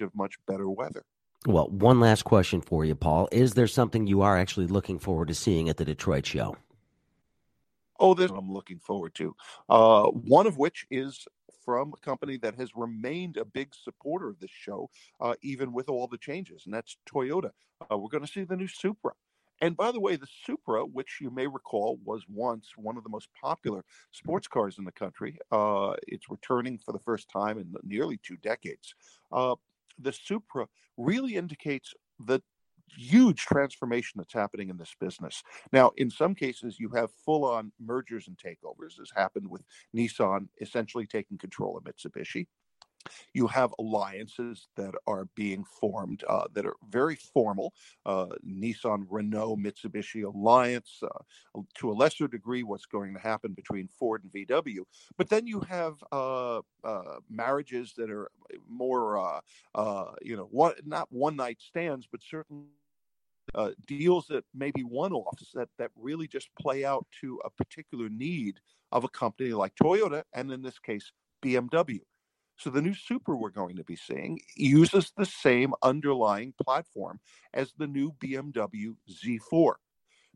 of 0.00 0.14
much 0.14 0.34
better 0.48 0.68
weather. 0.68 1.04
Well, 1.46 1.68
one 1.68 2.00
last 2.00 2.22
question 2.24 2.62
for 2.62 2.86
you, 2.86 2.94
Paul. 2.94 3.28
Is 3.30 3.52
there 3.52 3.66
something 3.66 4.06
you 4.06 4.22
are 4.22 4.38
actually 4.38 4.66
looking 4.66 4.98
forward 4.98 5.28
to 5.28 5.34
seeing 5.34 5.68
at 5.68 5.76
the 5.76 5.84
Detroit 5.84 6.24
show? 6.24 6.56
Oh, 8.04 8.12
this 8.12 8.30
I'm 8.30 8.52
looking 8.52 8.78
forward 8.78 9.14
to. 9.14 9.34
Uh, 9.70 10.04
one 10.08 10.46
of 10.46 10.58
which 10.58 10.84
is 10.90 11.26
from 11.64 11.94
a 11.94 12.04
company 12.04 12.36
that 12.36 12.54
has 12.56 12.76
remained 12.76 13.38
a 13.38 13.46
big 13.46 13.74
supporter 13.74 14.28
of 14.28 14.38
this 14.40 14.50
show, 14.50 14.90
uh, 15.22 15.32
even 15.40 15.72
with 15.72 15.88
all 15.88 16.06
the 16.06 16.18
changes, 16.18 16.64
and 16.66 16.74
that's 16.74 16.98
Toyota. 17.08 17.50
Uh, 17.90 17.96
we're 17.96 18.10
going 18.10 18.24
to 18.24 18.30
see 18.30 18.44
the 18.44 18.56
new 18.56 18.68
Supra. 18.68 19.12
And 19.62 19.74
by 19.74 19.90
the 19.90 20.00
way, 20.00 20.16
the 20.16 20.26
Supra, 20.44 20.84
which 20.84 21.16
you 21.18 21.30
may 21.30 21.46
recall 21.46 21.98
was 22.04 22.24
once 22.28 22.68
one 22.76 22.98
of 22.98 23.04
the 23.04 23.08
most 23.08 23.28
popular 23.40 23.82
sports 24.12 24.48
cars 24.48 24.76
in 24.78 24.84
the 24.84 24.92
country, 24.92 25.38
uh, 25.50 25.94
it's 26.06 26.28
returning 26.28 26.76
for 26.76 26.92
the 26.92 26.98
first 26.98 27.30
time 27.30 27.56
in 27.56 27.74
nearly 27.84 28.20
two 28.22 28.36
decades. 28.36 28.94
Uh, 29.32 29.54
the 29.98 30.12
Supra 30.12 30.66
really 30.98 31.36
indicates 31.36 31.94
the 32.26 32.42
huge 32.88 33.40
transformation 33.42 34.18
that's 34.18 34.32
happening 34.32 34.68
in 34.68 34.76
this 34.76 34.94
business. 35.00 35.42
Now, 35.72 35.92
in 35.96 36.10
some 36.10 36.34
cases, 36.34 36.78
you 36.78 36.90
have 36.90 37.10
full 37.24 37.44
on 37.44 37.72
mergers 37.80 38.28
and 38.28 38.36
takeovers, 38.36 39.00
as 39.00 39.10
happened 39.14 39.48
with 39.48 39.62
Nissan 39.96 40.48
essentially 40.60 41.06
taking 41.06 41.38
control 41.38 41.76
of 41.76 41.84
Mitsubishi. 41.84 42.46
You 43.32 43.46
have 43.48 43.74
alliances 43.78 44.68
that 44.76 44.94
are 45.06 45.26
being 45.34 45.64
formed 45.64 46.24
uh, 46.28 46.44
that 46.54 46.66
are 46.66 46.76
very 46.88 47.16
formal. 47.16 47.72
Uh, 48.06 48.26
Nissan, 48.46 49.06
Renault, 49.08 49.56
Mitsubishi 49.56 50.24
alliance. 50.24 51.02
Uh, 51.02 51.60
to 51.74 51.90
a 51.90 51.94
lesser 51.94 52.28
degree, 52.28 52.62
what's 52.62 52.86
going 52.86 53.14
to 53.14 53.20
happen 53.20 53.52
between 53.52 53.88
Ford 53.88 54.22
and 54.22 54.32
VW. 54.32 54.80
But 55.16 55.28
then 55.28 55.46
you 55.46 55.60
have 55.60 56.02
uh, 56.12 56.60
uh, 56.82 57.18
marriages 57.28 57.94
that 57.96 58.10
are 58.10 58.30
more, 58.68 59.40
uh, 59.74 60.04
you 60.22 60.36
know, 60.36 60.48
one, 60.50 60.74
not 60.84 61.08
one 61.10 61.36
night 61.36 61.58
stands, 61.60 62.06
but 62.10 62.20
certainly 62.22 62.64
uh, 63.54 63.70
deals 63.86 64.26
that 64.28 64.44
may 64.54 64.70
be 64.70 64.82
one-offs 64.82 65.52
that 65.54 65.68
that 65.78 65.90
really 65.96 66.26
just 66.26 66.48
play 66.58 66.84
out 66.84 67.06
to 67.20 67.40
a 67.44 67.50
particular 67.50 68.08
need 68.08 68.58
of 68.92 69.04
a 69.04 69.08
company 69.08 69.52
like 69.52 69.74
Toyota, 69.74 70.22
and 70.32 70.50
in 70.50 70.62
this 70.62 70.78
case, 70.78 71.12
BMW. 71.42 72.00
So 72.56 72.70
the 72.70 72.82
new 72.82 72.94
Supra 72.94 73.36
we're 73.36 73.50
going 73.50 73.76
to 73.76 73.84
be 73.84 73.96
seeing 73.96 74.40
uses 74.56 75.12
the 75.16 75.26
same 75.26 75.74
underlying 75.82 76.54
platform 76.62 77.20
as 77.52 77.72
the 77.76 77.86
new 77.86 78.12
BMW 78.12 78.94
Z4. 79.10 79.74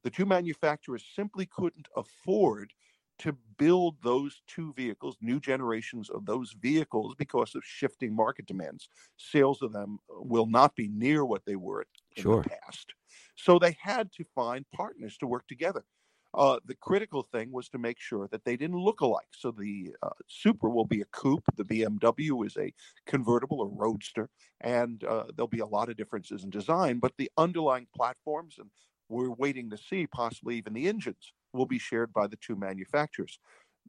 The 0.03 0.11
two 0.11 0.27
manufacturers 0.27 1.05
simply 1.15 1.47
couldn't 1.47 1.89
afford 1.97 2.73
to 3.21 3.37
build 3.59 3.97
those 4.03 4.43
two 4.47 4.73
vehicles, 4.75 5.17
new 5.21 5.41
generations 5.41 6.09
of 6.09 6.25
those 6.25 6.53
vehicles, 6.53 7.15
because 7.19 7.55
of 7.55 7.65
shifting 7.65 8.15
market 8.15 8.47
demands. 8.47 8.89
Sales 9.17 9.61
of 9.61 9.73
them 9.73 9.99
uh, 10.09 10.21
will 10.21 10.47
not 10.47 10.77
be 10.77 10.89
near 10.89 11.25
what 11.25 11.45
they 11.45 11.57
were 11.57 11.85
in 12.17 12.23
sure. 12.23 12.43
the 12.43 12.51
past. 12.51 12.95
So 13.35 13.59
they 13.59 13.77
had 13.81 14.13
to 14.13 14.25
find 14.35 14.65
partners 14.73 15.17
to 15.19 15.27
work 15.27 15.49
together. 15.49 15.85
Uh, 16.35 16.59
the 16.67 16.75
critical 16.75 17.23
thing 17.23 17.51
was 17.51 17.69
to 17.71 17.79
make 17.79 17.99
sure 17.99 18.29
that 18.29 18.45
they 18.45 18.57
didn't 18.57 18.79
look 18.79 19.01
alike. 19.01 19.29
So 19.33 19.51
the 19.51 19.95
uh, 20.03 20.11
Supra 20.27 20.71
will 20.71 20.85
be 20.85 21.01
a 21.01 21.07
coupe, 21.07 21.45
the 21.57 21.64
BMW 21.64 22.47
is 22.47 22.57
a 22.57 22.73
convertible 23.07 23.61
or 23.61 23.69
roadster, 23.69 24.29
and 24.61 25.03
uh, 25.05 25.25
there'll 25.35 25.49
be 25.49 25.61
a 25.61 25.67
lot 25.67 25.88
of 25.88 25.97
differences 25.97 26.45
in 26.45 26.51
design, 26.51 26.99
but 26.99 27.12
the 27.17 27.31
underlying 27.38 27.87
platforms, 27.97 28.57
and 28.59 28.71
we're 29.09 29.31
waiting 29.31 29.71
to 29.71 29.79
see 29.79 30.07
possibly 30.07 30.57
even 30.57 30.75
the 30.75 30.87
engines, 30.87 31.33
will 31.55 31.67
be 31.67 31.79
shared 31.79 32.12
by 32.12 32.27
the 32.27 32.37
two 32.37 32.57
manufacturers. 32.57 33.38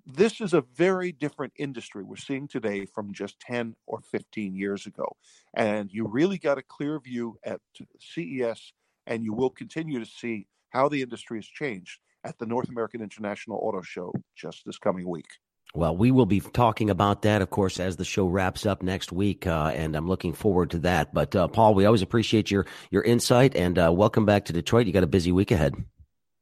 This 0.06 0.40
is 0.40 0.54
a 0.54 0.64
very 0.76 1.12
different 1.12 1.52
industry 1.58 2.04
we're 2.04 2.16
seeing 2.16 2.48
today 2.48 2.86
from 2.86 3.14
just 3.14 3.38
10 3.42 3.76
or 3.86 4.00
15 4.00 4.56
years 4.56 4.86
ago. 4.86 5.18
And 5.54 5.92
you 5.92 6.08
really 6.08 6.38
got 6.38 6.58
a 6.58 6.64
clear 6.64 7.00
view 7.02 7.38
at 7.44 7.60
CES 8.00 8.72
and 9.08 9.26
you 9.26 9.34
will 9.34 9.50
continue 9.50 10.00
to 10.00 10.06
see 10.06 10.48
how 10.70 10.88
the 10.88 11.02
industry 11.02 11.38
has 11.38 11.46
changed 11.46 12.00
at 12.24 12.38
the 12.38 12.46
North 12.46 12.70
American 12.70 13.02
International 13.02 13.58
Auto 13.58 13.82
Show 13.82 14.14
just 14.36 14.66
this 14.66 14.78
coming 14.78 15.08
week. 15.08 15.28
Well, 15.76 15.96
we 15.96 16.10
will 16.10 16.26
be 16.26 16.40
talking 16.40 16.90
about 16.90 17.22
that, 17.22 17.44
of 17.44 17.52
course, 17.52 17.80
as 17.80 17.96
the 17.96 18.06
show 18.06 18.26
wraps 18.26 18.66
up 18.66 18.82
next 18.82 19.12
week, 19.12 19.46
uh, 19.46 19.72
and 19.76 19.96
I'm 19.96 20.08
looking 20.08 20.34
forward 20.34 20.72
to 20.72 20.80
that. 20.80 21.14
But 21.14 21.36
uh, 21.36 21.48
Paul, 21.48 21.76
we 21.76 21.86
always 21.86 22.02
appreciate 22.02 22.50
your 22.50 22.66
your 22.90 23.04
insight, 23.04 23.56
and 23.56 23.78
uh, 23.78 23.92
welcome 23.94 24.26
back 24.26 24.46
to 24.46 24.54
Detroit. 24.54 24.88
You 24.88 24.94
got 24.94 25.04
a 25.04 25.08
busy 25.08 25.32
week 25.32 25.52
ahead. 25.52 25.76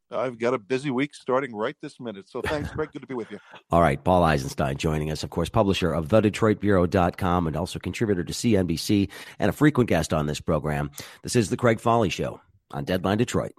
I've 0.09 0.39
got 0.39 0.53
a 0.53 0.57
busy 0.57 0.89
week 0.89 1.13
starting 1.13 1.53
right 1.53 1.75
this 1.81 1.99
minute. 1.99 2.29
So 2.29 2.41
thanks, 2.41 2.71
Greg. 2.71 2.91
Good 2.93 3.01
to 3.01 3.07
be 3.07 3.13
with 3.13 3.29
you. 3.29 3.39
All 3.71 3.81
right. 3.81 4.01
Paul 4.01 4.23
Eisenstein 4.23 4.77
joining 4.77 5.11
us, 5.11 5.23
of 5.23 5.29
course, 5.29 5.49
publisher 5.49 5.91
of 5.91 6.07
thedetroitbureau.com 6.07 7.47
and 7.47 7.57
also 7.57 7.79
contributor 7.79 8.23
to 8.23 8.31
CNBC 8.31 9.09
and 9.39 9.49
a 9.49 9.53
frequent 9.53 9.89
guest 9.89 10.13
on 10.13 10.25
this 10.25 10.39
program. 10.39 10.91
This 11.23 11.35
is 11.35 11.49
The 11.49 11.57
Craig 11.57 11.81
Fahle 11.81 12.09
Show 12.09 12.39
on 12.71 12.85
Deadline 12.85 13.17
Detroit. 13.17 13.53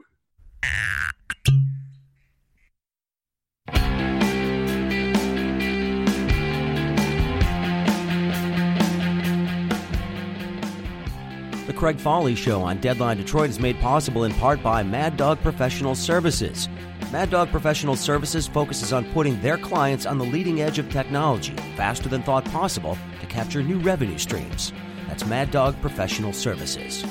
The 11.68 11.74
Craig 11.74 11.98
Fahle 11.98 12.34
Show 12.34 12.62
on 12.62 12.80
Deadline 12.80 13.18
Detroit 13.18 13.50
is 13.50 13.60
made 13.60 13.78
possible 13.78 14.24
in 14.24 14.32
part 14.32 14.62
by 14.62 14.82
Mad 14.82 15.18
Dog 15.18 15.38
Professional 15.42 15.94
Services. 15.94 16.66
Mad 17.12 17.28
Dog 17.28 17.50
Professional 17.50 17.94
Services 17.94 18.48
focuses 18.48 18.90
on 18.90 19.04
putting 19.12 19.38
their 19.42 19.58
clients 19.58 20.06
on 20.06 20.16
the 20.16 20.24
leading 20.24 20.62
edge 20.62 20.78
of 20.78 20.90
technology 20.90 21.52
faster 21.76 22.08
than 22.08 22.22
thought 22.22 22.46
possible 22.46 22.96
to 23.20 23.26
capture 23.26 23.62
new 23.62 23.78
revenue 23.80 24.16
streams. 24.16 24.72
That's 25.08 25.26
Mad 25.26 25.50
Dog 25.50 25.78
Professional 25.82 26.32
Services. 26.32 27.04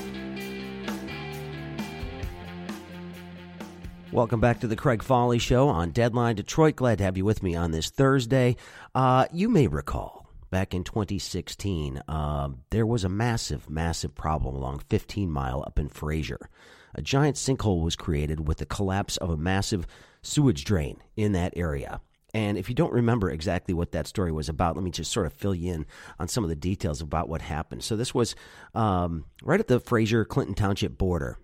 Welcome 4.11 4.39
back 4.39 4.59
to 4.61 4.67
the 4.67 4.75
Craig 4.75 5.03
Fahle 5.03 5.37
Show 5.37 5.69
on 5.69 5.91
Deadline 5.91 6.35
Detroit. 6.35 6.77
Glad 6.77 6.97
to 6.97 7.03
have 7.03 7.15
you 7.15 7.25
with 7.25 7.43
me 7.43 7.53
on 7.53 7.69
this 7.69 7.91
Thursday. 7.91 8.55
Uh, 8.95 9.27
you 9.31 9.49
may 9.49 9.67
recall 9.67 10.16
back 10.49 10.73
in 10.73 10.83
2016, 10.83 12.01
uh, 12.07 12.49
there 12.69 12.85
was 12.85 13.03
a 13.03 13.09
massive, 13.09 13.69
massive 13.69 14.15
problem 14.15 14.55
along 14.55 14.79
15 14.89 15.29
Mile 15.29 15.63
up 15.65 15.79
in 15.79 15.89
Fraser. 15.89 16.49
A 16.95 17.01
giant 17.01 17.35
sinkhole 17.35 17.83
was 17.83 17.95
created 17.95 18.47
with 18.47 18.57
the 18.57 18.65
collapse 18.65 19.17
of 19.17 19.29
a 19.29 19.37
massive 19.37 19.85
sewage 20.21 20.63
drain 20.63 21.01
in 21.15 21.33
that 21.33 21.53
area. 21.55 22.01
And 22.33 22.57
if 22.57 22.69
you 22.69 22.75
don't 22.75 22.93
remember 22.93 23.29
exactly 23.29 23.73
what 23.73 23.93
that 23.93 24.07
story 24.07 24.31
was 24.31 24.49
about, 24.49 24.75
let 24.75 24.83
me 24.83 24.91
just 24.91 25.11
sort 25.11 25.25
of 25.25 25.33
fill 25.33 25.55
you 25.55 25.73
in 25.73 25.85
on 26.19 26.27
some 26.27 26.43
of 26.43 26.49
the 26.49 26.55
details 26.55 27.01
about 27.01 27.29
what 27.29 27.41
happened. 27.41 27.83
So, 27.83 27.95
this 27.95 28.13
was 28.13 28.35
um, 28.75 29.25
right 29.41 29.59
at 29.59 29.67
the 29.67 29.79
Fraser 29.79 30.25
Clinton 30.25 30.53
Township 30.53 30.97
border 30.97 31.37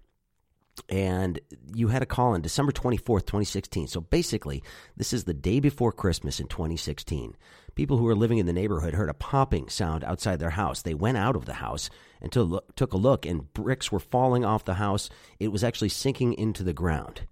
and 0.90 1.40
you 1.74 1.90
had 1.90 2.02
a 2.02 2.08
call 2.08 2.34
on 2.34 2.42
December 2.42 2.72
24th, 2.72 3.26
2016. 3.26 3.88
So 3.88 4.02
basically, 4.02 4.64
this 4.98 5.14
is 5.14 5.24
the 5.24 5.34
day 5.34 5.60
before 5.60 5.92
Christmas 5.92 6.40
in 6.40 6.48
2016. 6.48 7.36
People 7.76 7.98
who 7.98 8.04
were 8.04 8.16
living 8.16 8.38
in 8.38 8.46
the 8.46 8.54
neighborhood 8.54 8.94
heard 8.94 9.10
a 9.10 9.14
popping 9.14 9.70
sound 9.70 10.04
outside 10.04 10.40
their 10.40 10.52
house. 10.52 10.82
They 10.82 10.94
went 10.94 11.18
out 11.18 11.36
of 11.36 11.46
the 11.46 11.54
house 11.54 11.90
and 12.22 12.32
took 12.32 12.94
a 12.94 12.98
look, 12.98 13.26
and 13.26 13.52
bricks 13.54 13.92
were 13.92 14.00
falling 14.00 14.46
off 14.46 14.66
the 14.66 14.76
house. 14.76 15.10
It 15.40 15.52
was 15.52 15.64
actually 15.64 15.90
sinking 15.90 16.34
into 16.34 16.64
the 16.64 16.74
ground. 16.74 17.28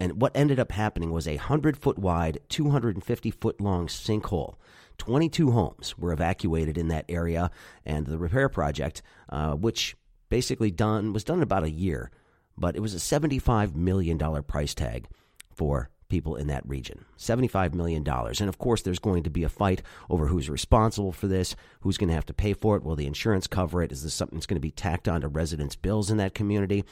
And 0.00 0.20
what 0.20 0.36
ended 0.36 0.58
up 0.58 0.72
happening 0.72 1.12
was 1.12 1.26
a 1.26 1.36
100 1.36 1.76
foot 1.76 1.98
wide, 1.98 2.38
250 2.48 3.30
foot 3.30 3.60
long 3.60 3.86
sinkhole. 3.86 4.56
22 4.98 5.50
homes 5.50 5.98
were 5.98 6.12
evacuated 6.12 6.78
in 6.78 6.88
that 6.88 7.04
area, 7.08 7.50
and 7.84 8.06
the 8.06 8.18
repair 8.18 8.48
project, 8.48 9.02
uh, 9.28 9.54
which 9.54 9.96
basically 10.28 10.70
done 10.70 11.12
was 11.12 11.24
done 11.24 11.38
in 11.38 11.42
about 11.42 11.64
a 11.64 11.70
year, 11.70 12.10
but 12.56 12.76
it 12.76 12.80
was 12.80 12.94
a 12.94 12.98
$75 12.98 13.74
million 13.74 14.18
price 14.44 14.74
tag 14.74 15.06
for 15.54 15.90
people 16.08 16.36
in 16.36 16.46
that 16.48 16.68
region. 16.68 17.04
$75 17.18 17.74
million. 17.74 18.06
And 18.06 18.48
of 18.48 18.58
course, 18.58 18.82
there's 18.82 18.98
going 18.98 19.24
to 19.24 19.30
be 19.30 19.44
a 19.44 19.48
fight 19.48 19.82
over 20.08 20.26
who's 20.26 20.50
responsible 20.50 21.12
for 21.12 21.26
this, 21.26 21.56
who's 21.80 21.98
going 21.98 22.08
to 22.08 22.14
have 22.14 22.26
to 22.26 22.34
pay 22.34 22.52
for 22.52 22.76
it. 22.76 22.84
Will 22.84 22.96
the 22.96 23.06
insurance 23.06 23.46
cover 23.46 23.82
it? 23.82 23.92
Is 23.92 24.02
this 24.02 24.14
something 24.14 24.38
that's 24.38 24.46
going 24.46 24.56
to 24.56 24.60
be 24.60 24.70
tacked 24.70 25.08
onto 25.08 25.26
residents' 25.26 25.76
bills 25.76 26.10
in 26.10 26.18
that 26.18 26.34
community? 26.34 26.84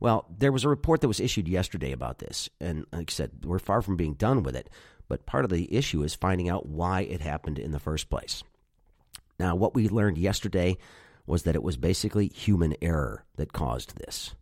Well, 0.00 0.26
there 0.36 0.52
was 0.52 0.64
a 0.64 0.68
report 0.68 1.00
that 1.00 1.08
was 1.08 1.20
issued 1.20 1.48
yesterday 1.48 1.92
about 1.92 2.18
this. 2.18 2.48
And 2.60 2.84
like 2.92 3.10
I 3.10 3.12
said, 3.12 3.30
we're 3.44 3.58
far 3.58 3.80
from 3.80 3.96
being 3.96 4.14
done 4.14 4.42
with 4.42 4.56
it. 4.56 4.68
But 5.08 5.26
part 5.26 5.44
of 5.44 5.50
the 5.50 5.72
issue 5.74 6.02
is 6.02 6.14
finding 6.14 6.48
out 6.48 6.66
why 6.66 7.02
it 7.02 7.20
happened 7.20 7.58
in 7.58 7.72
the 7.72 7.78
first 7.78 8.10
place. 8.10 8.42
Now, 9.38 9.54
what 9.54 9.74
we 9.74 9.88
learned 9.88 10.18
yesterday 10.18 10.78
was 11.26 11.44
that 11.44 11.54
it 11.54 11.62
was 11.62 11.76
basically 11.76 12.28
human 12.28 12.74
error 12.82 13.24
that 13.36 13.52
caused 13.52 13.96
this. 13.96 14.34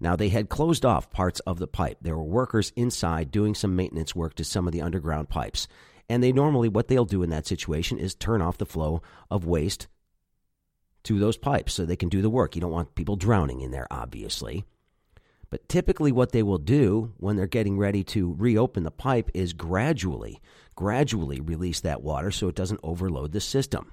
Now, 0.00 0.14
they 0.14 0.28
had 0.28 0.48
closed 0.48 0.84
off 0.84 1.10
parts 1.10 1.40
of 1.40 1.58
the 1.58 1.66
pipe. 1.66 1.98
There 2.00 2.16
were 2.16 2.24
workers 2.24 2.72
inside 2.76 3.30
doing 3.30 3.54
some 3.54 3.74
maintenance 3.74 4.14
work 4.14 4.34
to 4.34 4.44
some 4.44 4.66
of 4.66 4.72
the 4.72 4.82
underground 4.82 5.28
pipes. 5.28 5.66
And 6.08 6.22
they 6.22 6.32
normally, 6.32 6.68
what 6.68 6.88
they'll 6.88 7.04
do 7.04 7.22
in 7.22 7.30
that 7.30 7.46
situation 7.46 7.98
is 7.98 8.14
turn 8.14 8.40
off 8.40 8.58
the 8.58 8.66
flow 8.66 9.02
of 9.30 9.46
waste 9.46 9.88
to 11.04 11.18
those 11.18 11.36
pipes 11.36 11.74
so 11.74 11.84
they 11.84 11.96
can 11.96 12.08
do 12.08 12.22
the 12.22 12.30
work. 12.30 12.54
You 12.54 12.60
don't 12.60 12.72
want 12.72 12.94
people 12.94 13.16
drowning 13.16 13.60
in 13.60 13.70
there, 13.70 13.86
obviously. 13.90 14.64
But 15.50 15.68
typically, 15.68 16.12
what 16.12 16.32
they 16.32 16.42
will 16.42 16.58
do 16.58 17.14
when 17.16 17.36
they're 17.36 17.46
getting 17.46 17.78
ready 17.78 18.04
to 18.04 18.34
reopen 18.38 18.84
the 18.84 18.90
pipe 18.90 19.30
is 19.34 19.52
gradually, 19.52 20.40
gradually 20.74 21.40
release 21.40 21.80
that 21.80 22.02
water 22.02 22.30
so 22.30 22.48
it 22.48 22.54
doesn't 22.54 22.80
overload 22.82 23.32
the 23.32 23.40
system. 23.40 23.90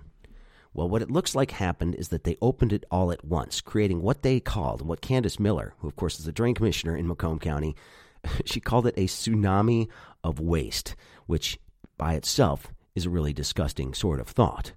Well, 0.76 0.90
what 0.90 1.02
it 1.02 1.10
looks 1.10 1.36
like 1.36 1.52
happened 1.52 1.96
is 1.96 2.10
that 2.10 2.26
they 2.26 2.36
opened 2.42 2.74
it 2.74 2.84
all 2.92 3.10
at 3.10 3.24
once, 3.24 3.62
creating 3.62 4.02
what 4.02 4.24
they 4.24 4.42
called, 4.42 4.86
what 4.86 5.00
Candice 5.00 5.40
Miller, 5.40 5.74
who 5.80 5.88
of 5.88 5.96
course 5.96 6.20
is 6.20 6.26
the 6.26 6.34
drain 6.34 6.54
commissioner 6.54 6.98
in 6.98 7.08
Macomb 7.08 7.40
County, 7.40 7.78
she 8.46 8.60
called 8.60 8.86
it 8.86 8.94
a 8.98 9.06
tsunami 9.06 9.88
of 10.22 10.42
waste, 10.42 10.98
which 11.28 11.58
by 11.98 12.16
itself 12.16 12.74
is 12.94 13.06
a 13.06 13.10
really 13.10 13.32
disgusting 13.32 13.94
sort 13.94 14.20
of 14.20 14.28
thought. 14.28 14.74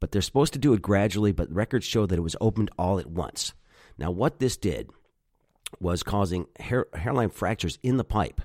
But 0.00 0.12
they're 0.12 0.22
supposed 0.22 0.54
to 0.54 0.58
do 0.58 0.72
it 0.72 0.80
gradually, 0.80 1.32
but 1.32 1.52
records 1.52 1.84
show 1.84 2.06
that 2.06 2.18
it 2.18 2.22
was 2.22 2.36
opened 2.40 2.70
all 2.78 2.98
at 2.98 3.10
once. 3.10 3.52
Now, 3.98 4.10
what 4.10 4.38
this 4.38 4.56
did 4.56 4.88
was 5.78 6.02
causing 6.02 6.46
hair, 6.58 6.86
hairline 6.94 7.30
fractures 7.30 7.78
in 7.82 7.98
the 7.98 8.04
pipe. 8.04 8.40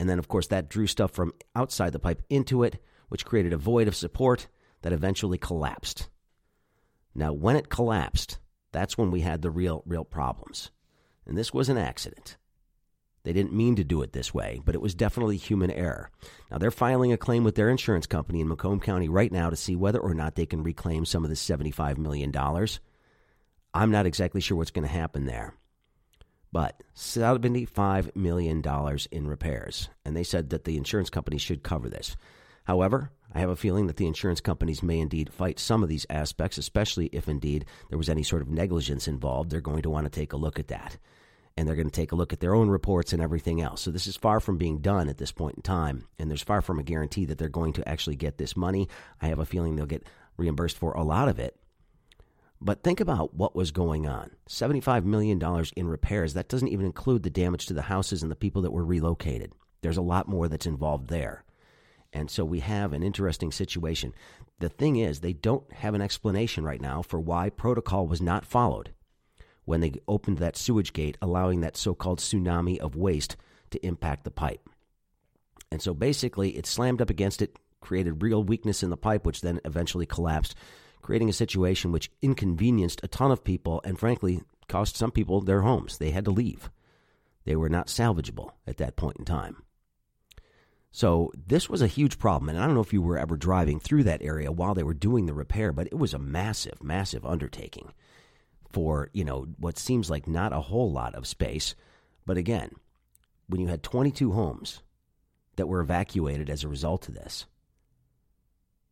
And 0.00 0.10
then, 0.10 0.18
of 0.18 0.26
course, 0.26 0.48
that 0.48 0.68
drew 0.68 0.88
stuff 0.88 1.12
from 1.12 1.32
outside 1.54 1.92
the 1.92 2.00
pipe 2.00 2.22
into 2.28 2.64
it, 2.64 2.82
which 3.08 3.24
created 3.24 3.52
a 3.52 3.56
void 3.56 3.86
of 3.86 3.94
support 3.94 4.48
that 4.82 4.92
eventually 4.92 5.38
collapsed. 5.38 6.08
Now, 7.14 7.32
when 7.32 7.56
it 7.56 7.68
collapsed, 7.68 8.38
that's 8.72 8.98
when 8.98 9.10
we 9.10 9.20
had 9.20 9.42
the 9.42 9.50
real, 9.50 9.82
real 9.86 10.04
problems. 10.04 10.70
And 11.26 11.36
this 11.36 11.52
was 11.52 11.68
an 11.68 11.78
accident. 11.78 12.36
They 13.24 13.32
didn't 13.32 13.52
mean 13.52 13.74
to 13.76 13.82
do 13.82 14.02
it 14.02 14.12
this 14.12 14.32
way, 14.32 14.60
but 14.64 14.76
it 14.76 14.80
was 14.80 14.94
definitely 14.94 15.36
human 15.36 15.70
error. 15.70 16.10
Now, 16.50 16.58
they're 16.58 16.70
filing 16.70 17.12
a 17.12 17.16
claim 17.16 17.42
with 17.42 17.56
their 17.56 17.68
insurance 17.68 18.06
company 18.06 18.40
in 18.40 18.46
Macomb 18.46 18.78
County 18.78 19.08
right 19.08 19.32
now 19.32 19.50
to 19.50 19.56
see 19.56 19.74
whether 19.74 19.98
or 19.98 20.14
not 20.14 20.36
they 20.36 20.46
can 20.46 20.62
reclaim 20.62 21.04
some 21.04 21.24
of 21.24 21.30
the 21.30 21.34
$75 21.34 21.98
million. 21.98 22.32
I'm 23.74 23.90
not 23.90 24.06
exactly 24.06 24.40
sure 24.40 24.56
what's 24.56 24.70
going 24.70 24.86
to 24.86 24.92
happen 24.92 25.26
there. 25.26 25.54
But 26.52 26.80
$75 26.94 28.14
million 28.14 28.62
in 29.10 29.26
repairs. 29.26 29.88
And 30.04 30.16
they 30.16 30.22
said 30.22 30.50
that 30.50 30.62
the 30.62 30.76
insurance 30.76 31.10
company 31.10 31.38
should 31.38 31.64
cover 31.64 31.88
this. 31.88 32.16
However, 32.66 33.10
I 33.32 33.38
have 33.40 33.50
a 33.50 33.56
feeling 33.56 33.86
that 33.86 33.96
the 33.96 34.06
insurance 34.06 34.40
companies 34.40 34.82
may 34.82 34.98
indeed 34.98 35.32
fight 35.32 35.60
some 35.60 35.82
of 35.82 35.88
these 35.88 36.06
aspects, 36.10 36.58
especially 36.58 37.06
if 37.12 37.28
indeed 37.28 37.64
there 37.88 37.98
was 37.98 38.08
any 38.08 38.22
sort 38.22 38.42
of 38.42 38.48
negligence 38.48 39.06
involved. 39.06 39.50
They're 39.50 39.60
going 39.60 39.82
to 39.82 39.90
want 39.90 40.04
to 40.04 40.10
take 40.10 40.32
a 40.32 40.36
look 40.36 40.58
at 40.58 40.68
that. 40.68 40.96
And 41.56 41.66
they're 41.66 41.76
going 41.76 41.88
to 41.88 41.92
take 41.92 42.12
a 42.12 42.16
look 42.16 42.32
at 42.32 42.40
their 42.40 42.54
own 42.54 42.68
reports 42.68 43.12
and 43.12 43.22
everything 43.22 43.62
else. 43.62 43.80
So 43.82 43.90
this 43.90 44.06
is 44.06 44.16
far 44.16 44.40
from 44.40 44.58
being 44.58 44.78
done 44.78 45.08
at 45.08 45.16
this 45.16 45.32
point 45.32 45.56
in 45.56 45.62
time. 45.62 46.06
And 46.18 46.28
there's 46.28 46.42
far 46.42 46.60
from 46.60 46.78
a 46.78 46.82
guarantee 46.82 47.24
that 47.26 47.38
they're 47.38 47.48
going 47.48 47.72
to 47.74 47.88
actually 47.88 48.16
get 48.16 48.36
this 48.36 48.56
money. 48.56 48.88
I 49.22 49.28
have 49.28 49.38
a 49.38 49.46
feeling 49.46 49.76
they'll 49.76 49.86
get 49.86 50.06
reimbursed 50.36 50.76
for 50.76 50.92
a 50.92 51.04
lot 51.04 51.28
of 51.28 51.38
it. 51.38 51.56
But 52.60 52.82
think 52.82 53.00
about 53.00 53.34
what 53.34 53.54
was 53.54 53.70
going 53.70 54.06
on 54.06 54.30
$75 54.48 55.04
million 55.04 55.40
in 55.76 55.88
repairs. 55.88 56.34
That 56.34 56.48
doesn't 56.48 56.68
even 56.68 56.86
include 56.86 57.22
the 57.22 57.30
damage 57.30 57.66
to 57.66 57.74
the 57.74 57.82
houses 57.82 58.22
and 58.22 58.30
the 58.30 58.36
people 58.36 58.62
that 58.62 58.72
were 58.72 58.84
relocated. 58.84 59.52
There's 59.82 59.98
a 59.98 60.02
lot 60.02 60.26
more 60.26 60.48
that's 60.48 60.66
involved 60.66 61.08
there. 61.08 61.44
And 62.16 62.30
so 62.30 62.46
we 62.46 62.60
have 62.60 62.94
an 62.94 63.02
interesting 63.02 63.52
situation. 63.52 64.14
The 64.58 64.70
thing 64.70 64.96
is, 64.96 65.20
they 65.20 65.34
don't 65.34 65.70
have 65.70 65.92
an 65.92 66.00
explanation 66.00 66.64
right 66.64 66.80
now 66.80 67.02
for 67.02 67.20
why 67.20 67.50
protocol 67.50 68.06
was 68.06 68.22
not 68.22 68.46
followed 68.46 68.94
when 69.66 69.82
they 69.82 69.92
opened 70.08 70.38
that 70.38 70.56
sewage 70.56 70.94
gate, 70.94 71.18
allowing 71.20 71.60
that 71.60 71.76
so 71.76 71.94
called 71.94 72.20
tsunami 72.20 72.78
of 72.78 72.96
waste 72.96 73.36
to 73.68 73.84
impact 73.86 74.24
the 74.24 74.30
pipe. 74.30 74.66
And 75.70 75.82
so 75.82 75.92
basically, 75.92 76.56
it 76.56 76.64
slammed 76.64 77.02
up 77.02 77.10
against 77.10 77.42
it, 77.42 77.58
created 77.82 78.22
real 78.22 78.42
weakness 78.42 78.82
in 78.82 78.88
the 78.88 78.96
pipe, 78.96 79.26
which 79.26 79.42
then 79.42 79.60
eventually 79.66 80.06
collapsed, 80.06 80.54
creating 81.02 81.28
a 81.28 81.34
situation 81.34 81.92
which 81.92 82.10
inconvenienced 82.22 83.00
a 83.02 83.08
ton 83.08 83.30
of 83.30 83.44
people 83.44 83.82
and, 83.84 83.98
frankly, 83.98 84.40
cost 84.68 84.96
some 84.96 85.10
people 85.10 85.42
their 85.42 85.60
homes. 85.60 85.98
They 85.98 86.12
had 86.12 86.24
to 86.24 86.30
leave. 86.30 86.70
They 87.44 87.56
were 87.56 87.68
not 87.68 87.88
salvageable 87.88 88.52
at 88.66 88.78
that 88.78 88.96
point 88.96 89.18
in 89.18 89.26
time. 89.26 89.65
So 90.96 91.30
this 91.46 91.68
was 91.68 91.82
a 91.82 91.86
huge 91.86 92.18
problem. 92.18 92.48
And 92.48 92.58
I 92.58 92.64
don't 92.64 92.74
know 92.74 92.80
if 92.80 92.94
you 92.94 93.02
were 93.02 93.18
ever 93.18 93.36
driving 93.36 93.78
through 93.78 94.04
that 94.04 94.22
area 94.22 94.50
while 94.50 94.72
they 94.72 94.82
were 94.82 94.94
doing 94.94 95.26
the 95.26 95.34
repair, 95.34 95.70
but 95.70 95.88
it 95.88 95.98
was 95.98 96.14
a 96.14 96.18
massive, 96.18 96.82
massive 96.82 97.26
undertaking 97.26 97.92
for, 98.72 99.10
you 99.12 99.22
know, 99.22 99.46
what 99.58 99.76
seems 99.76 100.08
like 100.08 100.26
not 100.26 100.54
a 100.54 100.60
whole 100.62 100.90
lot 100.90 101.14
of 101.14 101.26
space. 101.26 101.74
But 102.24 102.38
again, 102.38 102.70
when 103.46 103.60
you 103.60 103.66
had 103.66 103.82
22 103.82 104.32
homes 104.32 104.80
that 105.56 105.66
were 105.66 105.82
evacuated 105.82 106.48
as 106.48 106.64
a 106.64 106.68
result 106.68 107.08
of 107.08 107.14
this, 107.14 107.44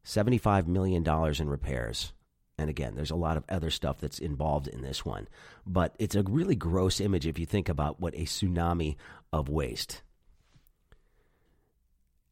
$75 0.04 0.66
million 0.66 1.08
in 1.08 1.48
repairs. 1.48 2.12
And 2.58 2.68
again, 2.68 2.96
there's 2.96 3.12
a 3.12 3.16
lot 3.16 3.38
of 3.38 3.44
other 3.48 3.70
stuff 3.70 3.98
that's 3.98 4.18
involved 4.18 4.68
in 4.68 4.82
this 4.82 5.06
one. 5.06 5.26
But 5.66 5.94
it's 5.98 6.14
a 6.14 6.22
really 6.22 6.54
gross 6.54 7.00
image 7.00 7.26
if 7.26 7.38
you 7.38 7.46
think 7.46 7.70
about 7.70 7.98
what 7.98 8.12
a 8.12 8.26
tsunami 8.26 8.96
of 9.32 9.48
waste 9.48 10.02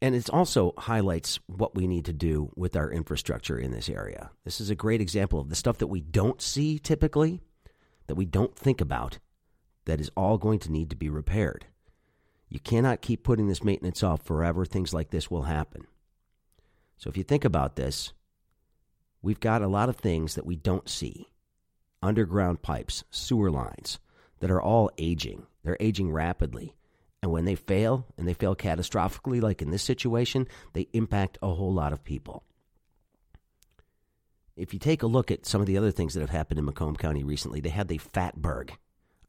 and 0.03 0.15
it 0.15 0.29
also 0.31 0.73
highlights 0.77 1.39
what 1.47 1.75
we 1.75 1.87
need 1.87 2.03
to 2.03 2.11
do 2.11 2.51
with 2.57 2.75
our 2.75 2.91
infrastructure 2.91 3.57
in 3.57 3.71
this 3.71 3.87
area. 3.87 4.31
This 4.43 4.59
is 4.59 4.69
a 4.69 4.75
great 4.75 4.99
example 4.99 5.39
of 5.39 5.47
the 5.47 5.55
stuff 5.55 5.77
that 5.77 5.87
we 5.87 6.01
don't 6.01 6.41
see 6.41 6.77
typically, 6.77 7.39
that 8.07 8.15
we 8.15 8.25
don't 8.25 8.53
think 8.53 8.81
about, 8.81 9.19
that 9.85 10.01
is 10.01 10.11
all 10.17 10.37
going 10.37 10.59
to 10.59 10.71
need 10.73 10.89
to 10.89 10.97
be 10.97 11.07
repaired. 11.07 11.67
You 12.49 12.59
cannot 12.59 13.01
keep 13.01 13.23
putting 13.23 13.47
this 13.47 13.63
maintenance 13.63 14.03
off 14.03 14.23
forever. 14.23 14.65
Things 14.65 14.93
like 14.93 15.11
this 15.11 15.31
will 15.31 15.43
happen. 15.43 15.87
So 16.97 17.09
if 17.09 17.15
you 17.15 17.23
think 17.23 17.45
about 17.45 17.77
this, 17.77 18.11
we've 19.21 19.39
got 19.39 19.61
a 19.61 19.69
lot 19.69 19.87
of 19.87 19.95
things 19.95 20.35
that 20.35 20.45
we 20.45 20.57
don't 20.57 20.89
see 20.89 21.29
underground 22.01 22.61
pipes, 22.61 23.05
sewer 23.09 23.49
lines 23.49 23.99
that 24.41 24.51
are 24.51 24.61
all 24.61 24.91
aging. 24.97 25.47
They're 25.63 25.77
aging 25.79 26.11
rapidly. 26.11 26.75
And 27.23 27.31
when 27.31 27.45
they 27.45 27.55
fail, 27.55 28.05
and 28.17 28.27
they 28.27 28.33
fail 28.33 28.53
catastrophically, 28.53 29.41
like 29.41 29.61
in 29.61 29.71
this 29.71 29.81
situation, 29.81 30.45
they 30.73 30.89
impact 30.91 31.37
a 31.41 31.53
whole 31.53 31.73
lot 31.73 31.93
of 31.93 32.03
people. 32.03 32.43
If 34.57 34.73
you 34.73 34.79
take 34.79 35.03
a 35.03 35.07
look 35.07 35.31
at 35.31 35.45
some 35.45 35.61
of 35.61 35.67
the 35.67 35.77
other 35.77 35.89
things 35.89 36.13
that 36.13 36.19
have 36.19 36.31
happened 36.31 36.59
in 36.59 36.65
Macomb 36.65 36.97
County 36.97 37.23
recently, 37.23 37.61
they 37.61 37.69
had 37.69 37.87
the 37.87 37.97
Fatberg. 37.97 38.71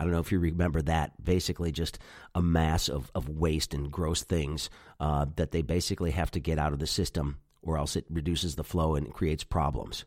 I 0.00 0.02
don't 0.02 0.12
know 0.12 0.18
if 0.18 0.33
you 0.33 0.40
remember 0.40 0.83
that. 0.83 1.12
Basically, 1.22 1.70
just 1.70 2.00
a 2.35 2.42
mass 2.42 2.88
of, 2.88 3.12
of 3.14 3.28
waste 3.28 3.74
and 3.74 3.92
gross 3.92 4.24
things 4.24 4.70
uh, 4.98 5.26
that 5.37 5.52
they 5.52 5.62
basically 5.62 6.11
have 6.11 6.33
to 6.33 6.40
get 6.40 6.59
out 6.59 6.72
of 6.72 6.80
the 6.80 6.88
system, 6.88 7.38
or 7.62 7.78
else 7.78 7.94
it 7.94 8.07
reduces 8.11 8.57
the 8.57 8.64
flow 8.64 8.96
and 8.96 9.14
creates 9.14 9.44
problems. 9.44 10.04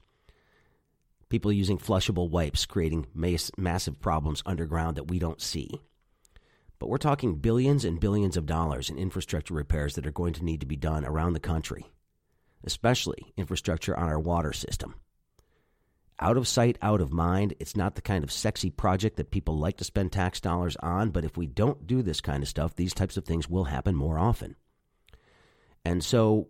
People 1.29 1.53
using 1.53 1.77
flushable 1.77 2.29
wipes, 2.29 2.65
creating 2.65 3.07
mass, 3.15 3.49
massive 3.57 4.01
problems 4.01 4.43
underground 4.45 4.97
that 4.97 5.07
we 5.07 5.19
don't 5.19 5.41
see. 5.41 5.79
But 6.79 6.89
we're 6.89 6.97
talking 6.97 7.35
billions 7.35 7.83
and 7.85 7.99
billions 7.99 8.37
of 8.37 8.45
dollars 8.45 8.89
in 8.89 8.97
infrastructure 8.97 9.53
repairs 9.53 9.95
that 9.95 10.05
are 10.05 10.11
going 10.11 10.33
to 10.33 10.45
need 10.45 10.59
to 10.59 10.67
be 10.67 10.75
done 10.75 11.05
around 11.05 11.33
the 11.33 11.39
country, 11.39 11.87
especially 12.63 13.33
infrastructure 13.35 13.97
on 13.97 14.09
our 14.09 14.19
water 14.19 14.53
system. 14.53 14.95
Out 16.19 16.37
of 16.37 16.47
sight, 16.47 16.77
out 16.81 17.01
of 17.01 17.11
mind, 17.13 17.53
it's 17.59 17.75
not 17.75 17.95
the 17.95 18.01
kind 18.01 18.23
of 18.23 18.31
sexy 18.31 18.71
project 18.71 19.17
that 19.17 19.29
people 19.29 19.57
like 19.57 19.77
to 19.77 19.83
spend 19.83 20.11
tax 20.11 20.39
dollars 20.39 20.75
on, 20.77 21.11
but 21.11 21.23
if 21.23 21.37
we 21.37 21.45
don't 21.45 21.85
do 21.85 22.01
this 22.01 22.21
kind 22.21 22.41
of 22.41 22.49
stuff, 22.49 22.75
these 22.75 22.93
types 22.93 23.17
of 23.17 23.25
things 23.25 23.47
will 23.47 23.65
happen 23.65 23.95
more 23.95 24.17
often. 24.17 24.55
And 25.85 26.03
so 26.03 26.47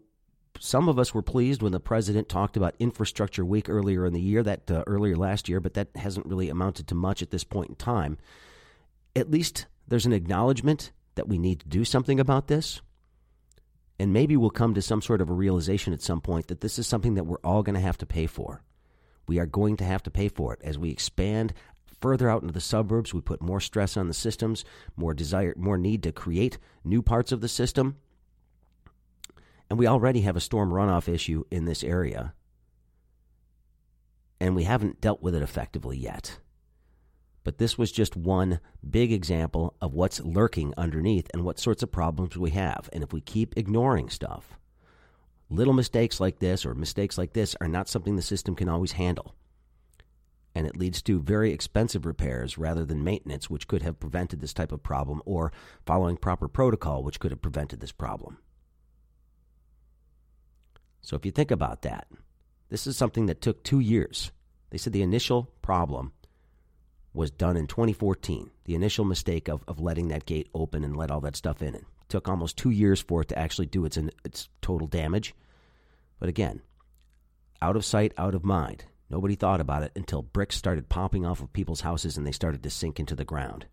some 0.59 0.89
of 0.89 0.99
us 0.99 1.13
were 1.13 1.21
pleased 1.21 1.61
when 1.61 1.71
the 1.71 1.79
president 1.79 2.29
talked 2.29 2.57
about 2.57 2.75
infrastructure 2.79 3.45
week 3.45 3.69
earlier 3.69 4.05
in 4.05 4.13
the 4.13 4.21
year 4.21 4.43
that 4.43 4.69
uh, 4.71 4.83
earlier 4.87 5.15
last 5.15 5.47
year 5.49 5.59
but 5.59 5.73
that 5.75 5.89
hasn't 5.95 6.25
really 6.25 6.49
amounted 6.49 6.87
to 6.87 6.95
much 6.95 7.21
at 7.21 7.31
this 7.31 7.43
point 7.43 7.69
in 7.69 7.75
time 7.75 8.17
at 9.15 9.29
least 9.29 9.67
there's 9.87 10.05
an 10.05 10.13
acknowledgement 10.13 10.91
that 11.15 11.27
we 11.27 11.37
need 11.37 11.61
to 11.61 11.67
do 11.67 11.85
something 11.85 12.19
about 12.19 12.47
this. 12.47 12.81
And 13.99 14.13
maybe 14.13 14.37
we'll 14.37 14.51
come 14.51 14.73
to 14.75 14.81
some 14.81 15.01
sort 15.01 15.21
of 15.21 15.29
a 15.29 15.33
realization 15.33 15.93
at 15.93 16.01
some 16.01 16.21
point 16.21 16.47
that 16.47 16.61
this 16.61 16.77
is 16.77 16.85
something 16.85 17.15
that 17.15 17.23
we're 17.23 17.37
all 17.43 17.63
going 17.63 17.75
to 17.75 17.81
have 17.81 17.97
to 17.99 18.05
pay 18.05 18.27
for. 18.27 18.61
We 19.27 19.39
are 19.39 19.47
going 19.47 19.77
to 19.77 19.83
have 19.83 20.03
to 20.03 20.11
pay 20.11 20.29
for 20.29 20.53
it 20.53 20.61
as 20.63 20.77
we 20.77 20.91
expand 20.91 21.53
further 21.99 22.29
out 22.29 22.43
into 22.43 22.53
the 22.53 22.61
suburbs. 22.61 23.13
We 23.13 23.21
put 23.21 23.41
more 23.41 23.59
stress 23.59 23.97
on 23.97 24.07
the 24.07 24.13
systems, 24.13 24.63
more 24.95 25.13
desire, 25.13 25.53
more 25.57 25.77
need 25.77 26.03
to 26.03 26.11
create 26.11 26.59
new 26.83 27.01
parts 27.01 27.31
of 27.31 27.41
the 27.41 27.47
system. 27.47 27.97
And 29.69 29.79
we 29.79 29.87
already 29.87 30.21
have 30.21 30.35
a 30.35 30.41
storm 30.41 30.71
runoff 30.71 31.11
issue 31.11 31.43
in 31.49 31.65
this 31.65 31.83
area. 31.83 32.33
And 34.39 34.55
we 34.55 34.63
haven't 34.63 35.01
dealt 35.01 35.21
with 35.21 35.33
it 35.33 35.41
effectively 35.41 35.97
yet. 35.97 36.37
But 37.47 37.59
this 37.59 37.77
was 37.77 37.93
just 37.93 38.17
one 38.17 38.59
big 38.89 39.13
example 39.13 39.73
of 39.79 39.93
what's 39.93 40.19
lurking 40.19 40.73
underneath 40.77 41.29
and 41.33 41.45
what 41.45 41.59
sorts 41.59 41.81
of 41.81 41.93
problems 41.93 42.35
we 42.35 42.49
have. 42.49 42.89
And 42.91 43.03
if 43.03 43.13
we 43.13 43.21
keep 43.21 43.55
ignoring 43.55 44.09
stuff, 44.09 44.59
little 45.49 45.71
mistakes 45.71 46.19
like 46.19 46.39
this 46.39 46.65
or 46.65 46.75
mistakes 46.75 47.17
like 47.17 47.31
this 47.31 47.55
are 47.61 47.69
not 47.69 47.87
something 47.87 48.17
the 48.17 48.21
system 48.21 48.53
can 48.53 48.67
always 48.67 48.91
handle. 48.91 49.33
And 50.55 50.67
it 50.67 50.75
leads 50.75 51.01
to 51.03 51.21
very 51.21 51.53
expensive 51.53 52.05
repairs 52.05 52.57
rather 52.57 52.83
than 52.83 53.05
maintenance, 53.05 53.49
which 53.49 53.69
could 53.69 53.81
have 53.81 53.97
prevented 53.97 54.41
this 54.41 54.53
type 54.53 54.73
of 54.73 54.83
problem, 54.83 55.21
or 55.23 55.53
following 55.85 56.17
proper 56.17 56.49
protocol, 56.49 57.01
which 57.01 57.21
could 57.21 57.31
have 57.31 57.41
prevented 57.41 57.79
this 57.79 57.93
problem. 57.93 58.39
So 60.99 61.15
if 61.15 61.25
you 61.25 61.31
think 61.31 61.51
about 61.51 61.83
that, 61.83 62.09
this 62.67 62.85
is 62.87 62.97
something 62.97 63.27
that 63.27 63.39
took 63.39 63.63
two 63.63 63.79
years. 63.79 64.33
They 64.69 64.77
said 64.77 64.91
the 64.91 65.01
initial 65.01 65.49
problem 65.61 66.11
was 67.17 67.31
done 67.31 67.57
in 67.57 67.65
2014. 67.65 68.51
The 68.65 68.75
initial 68.75 69.03
mistake 69.03 69.49
of, 69.49 69.63
of 69.67 69.79
letting 69.79 70.09
that 70.09 70.27
gate 70.27 70.47
open 70.53 70.83
and 70.83 70.95
let 70.95 71.09
all 71.09 71.19
that 71.21 71.35
stuff 71.35 71.61
in. 71.63 71.73
It 71.73 71.83
took 72.07 72.29
almost 72.29 72.57
two 72.57 72.69
years 72.69 73.01
for 73.01 73.21
it 73.21 73.29
to 73.29 73.39
actually 73.39 73.65
do 73.65 73.83
its, 73.85 73.97
its 74.23 74.49
total 74.61 74.87
damage. 74.87 75.33
But 76.19 76.29
again, 76.29 76.61
out 77.61 77.75
of 77.75 77.83
sight, 77.83 78.13
out 78.17 78.35
of 78.35 78.45
mind. 78.45 78.85
Nobody 79.09 79.35
thought 79.35 79.59
about 79.59 79.83
it 79.83 79.93
until 79.95 80.21
bricks 80.21 80.57
started 80.57 80.89
popping 80.89 81.25
off 81.25 81.41
of 81.41 81.51
people's 81.53 81.81
houses 81.81 82.17
and 82.17 82.27
they 82.27 82.31
started 82.31 82.61
to 82.63 82.69
sink 82.69 82.99
into 82.99 83.15
the 83.15 83.25
ground. 83.25 83.65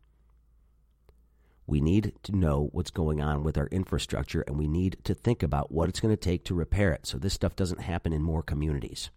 We 1.67 1.81
need 1.81 2.13
to 2.23 2.37
know 2.37 2.69
what's 2.73 2.91
going 2.91 3.21
on 3.21 3.43
with 3.43 3.59
our 3.59 3.67
infrastructure 3.67 4.43
and 4.47 4.57
we 4.57 4.69
need 4.69 4.97
to 5.05 5.15
think 5.15 5.43
about 5.43 5.71
what 5.71 5.89
it's 5.89 6.01
going 6.01 6.15
to 6.15 6.21
take 6.21 6.45
to 6.45 6.55
repair 6.55 6.93
it 6.93 7.07
so 7.07 7.19
this 7.19 7.35
stuff 7.35 7.57
doesn't 7.57 7.81
happen 7.81 8.13
in 8.13 8.23
more 8.23 8.43
communities. 8.43 9.11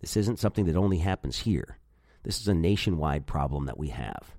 This 0.00 0.16
isn't 0.16 0.38
something 0.38 0.64
that 0.64 0.76
only 0.76 0.98
happens 0.98 1.40
here. 1.40 1.76
This 2.22 2.40
is 2.40 2.48
a 2.48 2.54
nationwide 2.54 3.26
problem 3.26 3.66
that 3.66 3.78
we 3.78 3.88
have. 3.88 4.34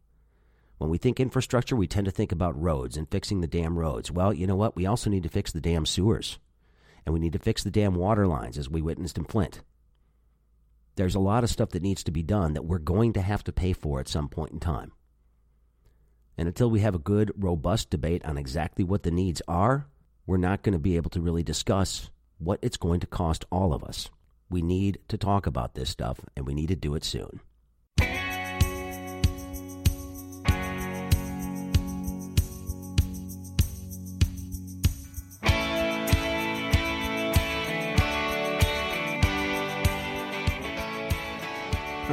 When 0.77 0.89
we 0.89 0.97
think 0.97 1.19
infrastructure, 1.19 1.75
we 1.75 1.87
tend 1.87 2.05
to 2.05 2.11
think 2.11 2.31
about 2.31 2.59
roads 2.59 2.97
and 2.97 3.09
fixing 3.09 3.41
the 3.41 3.47
damn 3.47 3.77
roads. 3.77 4.11
Well, 4.11 4.33
you 4.33 4.47
know 4.47 4.55
what? 4.55 4.75
We 4.75 4.85
also 4.85 5.09
need 5.09 5.23
to 5.23 5.29
fix 5.29 5.51
the 5.51 5.61
damn 5.61 5.85
sewers. 5.85 6.39
And 7.05 7.13
we 7.13 7.19
need 7.19 7.33
to 7.33 7.39
fix 7.39 7.63
the 7.63 7.71
damn 7.71 7.95
water 7.95 8.27
lines, 8.27 8.57
as 8.57 8.69
we 8.69 8.81
witnessed 8.81 9.17
in 9.17 9.25
Flint. 9.25 9.61
There's 10.95 11.15
a 11.15 11.19
lot 11.19 11.43
of 11.43 11.49
stuff 11.49 11.69
that 11.69 11.81
needs 11.81 12.03
to 12.03 12.11
be 12.11 12.23
done 12.23 12.53
that 12.53 12.65
we're 12.65 12.79
going 12.79 13.13
to 13.13 13.21
have 13.21 13.43
to 13.45 13.51
pay 13.51 13.73
for 13.73 13.99
at 13.99 14.07
some 14.07 14.27
point 14.27 14.51
in 14.51 14.59
time. 14.59 14.91
And 16.37 16.47
until 16.47 16.69
we 16.69 16.79
have 16.81 16.95
a 16.95 16.99
good, 16.99 17.31
robust 17.37 17.89
debate 17.89 18.25
on 18.25 18.37
exactly 18.37 18.83
what 18.83 19.03
the 19.03 19.11
needs 19.11 19.41
are, 19.47 19.87
we're 20.25 20.37
not 20.37 20.63
going 20.63 20.73
to 20.73 20.79
be 20.79 20.95
able 20.95 21.09
to 21.11 21.21
really 21.21 21.43
discuss 21.43 22.09
what 22.37 22.59
it's 22.61 22.77
going 22.77 22.99
to 22.99 23.07
cost 23.07 23.45
all 23.51 23.73
of 23.73 23.83
us. 23.83 24.09
We 24.49 24.61
need 24.61 24.99
to 25.07 25.17
talk 25.17 25.45
about 25.45 25.75
this 25.75 25.89
stuff, 25.89 26.19
and 26.35 26.45
we 26.45 26.53
need 26.53 26.69
to 26.69 26.75
do 26.75 26.95
it 26.95 27.03
soon. 27.03 27.41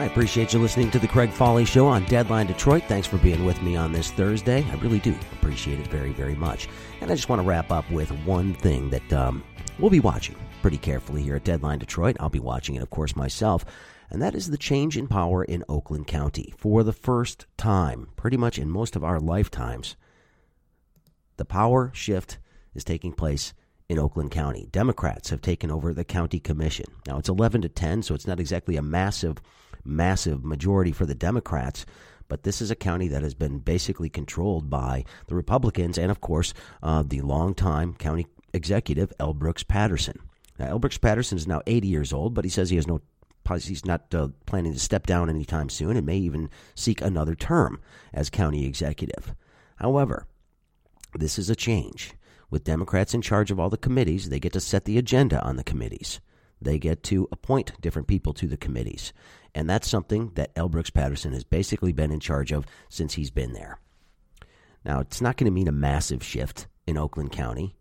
I 0.01 0.05
appreciate 0.05 0.53
you 0.53 0.61
listening 0.61 0.91
to 0.93 0.99
the 0.99 1.09
Craig 1.09 1.31
Fahle 1.31 1.65
Show 1.65 1.87
on 1.87 2.05
Deadline 2.05 2.47
Detroit. 2.47 2.85
Thanks 2.85 3.07
for 3.07 3.19
being 3.19 3.45
with 3.45 3.61
me 3.63 3.75
on 3.75 3.91
this 3.91 4.13
Thursday. 4.13 4.65
I 4.71 4.75
really 4.77 5.01
do 5.01 5.15
appreciate 5.33 5.81
it 5.81 5.89
very, 5.89 6.13
very 6.13 6.37
much. 6.37 6.69
And 7.01 7.11
I 7.11 7.15
just 7.17 7.29
want 7.29 7.43
to 7.43 7.49
wrap 7.49 7.73
up 7.73 7.91
with 7.91 8.11
one 8.25 8.55
thing 8.55 8.91
that 8.91 9.13
um, 9.13 9.43
we'll 9.79 9.91
be 9.91 9.99
watching 9.99 10.37
pretty 10.63 10.79
carefully 10.79 11.23
here 11.23 11.35
at 11.35 11.45
Deadline 11.45 11.81
Detroit. 11.81 12.17
I'll 12.21 12.29
be 12.29 12.39
watching 12.39 12.77
it, 12.77 12.83
of 12.83 12.91
course, 12.91 13.17
myself. 13.17 13.65
And 14.11 14.23
that 14.23 14.35
is 14.37 14.51
the 14.51 14.57
change 14.57 14.97
in 14.97 15.09
power 15.09 15.43
in 15.43 15.65
Oakland 15.69 16.07
County. 16.07 16.55
For 16.57 16.85
the 16.85 16.93
first 16.93 17.47
time, 17.57 18.11
pretty 18.15 18.37
much 18.37 18.59
in 18.59 18.71
most 18.71 18.95
of 18.95 19.03
our 19.03 19.19
lifetimes, 19.19 19.97
the 21.39 21.45
power 21.45 21.91
shift 21.93 22.39
is 22.75 22.85
taking 22.85 23.13
place 23.13 23.53
in 23.89 23.99
Oakland 23.99 24.31
County. 24.31 24.69
Democrats 24.71 25.31
have 25.31 25.41
taken 25.41 25.71
over 25.71 25.93
the 25.93 26.05
county 26.05 26.39
commission. 26.39 26.87
Now 27.07 27.19
it's 27.19 27.29
11 27.29 27.63
to 27.63 27.69
10, 27.69 28.03
so 28.03 28.15
it's 28.15 28.27
not 28.27 28.39
exactly 28.39 28.77
a 28.77 28.83
massive 28.83 29.39
massive 29.89 30.45
majority 30.45 30.93
for 30.93 31.07
the 31.07 31.15
Democrats. 31.15 31.87
But 32.29 32.43
this 32.43 32.61
is 32.61 32.71
a 32.71 32.77
county 32.77 33.09
that 33.09 33.23
has 33.23 33.35
been 33.35 33.59
basically 33.59 34.11
controlled 34.11 34.69
by 34.69 35.05
the 35.27 35.35
Republicans 35.35 35.97
and, 35.97 36.11
of 36.11 36.21
course, 36.21 36.53
uh, 36.83 37.03
the 37.03 37.23
longtime 37.23 37.95
county 37.95 38.27
executive, 38.53 39.13
L. 39.19 39.33
Brooks 39.33 39.63
Patterson. 39.63 40.19
Now, 40.59 40.67
L. 40.67 40.79
Brooks 40.79 40.99
Patterson 40.99 41.39
is 41.39 41.47
now 41.47 41.63
80 41.67 41.89
years 41.89 42.13
old, 42.13 42.35
but 42.35 42.45
he 42.45 42.51
says 42.51 42.71
he 42.71 42.77
has 42.77 42.87
no 42.87 43.01
he's 43.57 43.87
not 43.87 44.15
uh, 44.15 44.29
planning 44.45 44.75
to 44.75 44.79
step 44.79 45.07
down 45.07 45.31
anytime 45.31 45.71
soon 45.71 45.97
and 45.97 46.05
may 46.05 46.19
even 46.19 46.51
seek 46.75 47.01
another 47.01 47.35
term 47.35 47.81
as 48.13 48.29
county 48.29 48.67
executive. 48.67 49.35
However, 49.77 50.27
this 51.15 51.39
is 51.39 51.49
a 51.49 51.57
change. 51.57 52.13
With 52.51 52.65
Democrats 52.65 53.15
in 53.15 53.23
charge 53.23 53.51
of 53.51 53.59
all 53.59 53.71
the 53.71 53.77
committees, 53.77 54.29
they 54.29 54.41
get 54.41 54.53
to 54.53 54.61
set 54.61 54.85
the 54.85 54.99
agenda 54.99 55.43
on 55.43 55.57
the 55.57 55.65
committees. 55.65 56.21
They 56.61 56.79
get 56.79 57.03
to 57.05 57.29
appoint 57.31 57.81
different 57.81 58.09
people 58.09 58.33
to 58.35 58.47
the 58.47 58.57
committees. 58.57 59.13
And 59.55 59.69
that's 59.69 59.89
something 59.89 60.33
that 60.35 60.53
L. 60.57 60.69
Brooks 60.69 60.91
Patterson 60.91 61.33
has 61.33 61.45
basically 61.45 61.93
been 61.93 62.13
in 62.13 62.21
charge 62.21 62.53
of 62.53 62.67
since 62.89 63.15
he's 63.15 63.31
been 63.31 63.53
there. 63.53 63.81
Now, 64.85 65.01
it's 65.01 65.21
not 65.21 65.37
going 65.37 65.47
to 65.47 65.55
mean 65.55 65.69
a 65.69 65.73
massive 65.73 66.23
shift 66.23 66.67
in 66.87 66.97
Oakland 66.97 67.33
County, 67.33 67.77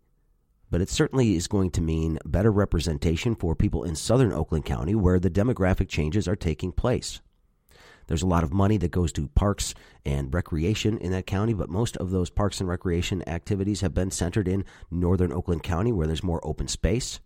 but 0.70 0.80
it 0.80 0.90
certainly 0.90 1.36
is 1.36 1.48
going 1.48 1.70
to 1.72 1.80
mean 1.80 2.18
better 2.24 2.50
representation 2.50 3.34
for 3.34 3.54
people 3.54 3.84
in 3.84 3.94
southern 3.94 4.32
Oakland 4.32 4.64
County 4.64 4.94
where 4.94 5.18
the 5.18 5.30
demographic 5.30 5.88
changes 5.88 6.28
are 6.28 6.36
taking 6.36 6.72
place. 6.72 7.20
There's 8.08 8.22
a 8.22 8.26
lot 8.26 8.42
of 8.42 8.52
money 8.52 8.78
that 8.78 8.90
goes 8.90 9.12
to 9.12 9.28
parks 9.28 9.74
and 10.04 10.32
recreation 10.32 10.98
in 10.98 11.12
that 11.12 11.26
county, 11.26 11.52
but 11.52 11.68
most 11.68 11.96
of 11.98 12.10
those 12.10 12.30
parks 12.30 12.58
and 12.58 12.68
recreation 12.68 13.26
activities 13.28 13.82
have 13.82 13.94
been 13.94 14.10
centered 14.10 14.48
in 14.48 14.64
northern 14.90 15.32
Oakland 15.32 15.62
County 15.62 15.92
where 15.92 16.06
there's 16.06 16.24
more 16.24 16.40
open 16.42 16.68
space. 16.68 17.20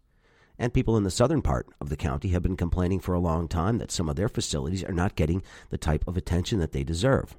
And 0.59 0.73
people 0.73 0.97
in 0.97 1.05
the 1.05 1.11
southern 1.11 1.43
part 1.43 1.67
of 1.81 1.89
the 1.89 1.97
county 1.97 2.29
have 2.29 2.43
been 2.43 2.57
complaining 2.57 3.01
for 3.01 3.15
a 3.15 3.21
long 3.21 3.49
time 3.49 3.79
that 3.79 3.91
some 3.91 4.09
of 4.09 4.17
their 4.17 4.29
facilities 4.29 4.85
are 4.85 4.93
not 4.93 5.17
getting 5.17 5.43
the 5.71 5.79
type 5.79 6.07
of 6.07 6.17
attention 6.17 6.59
that 6.61 6.73
they 6.73 6.85
deserve. 6.85 7.37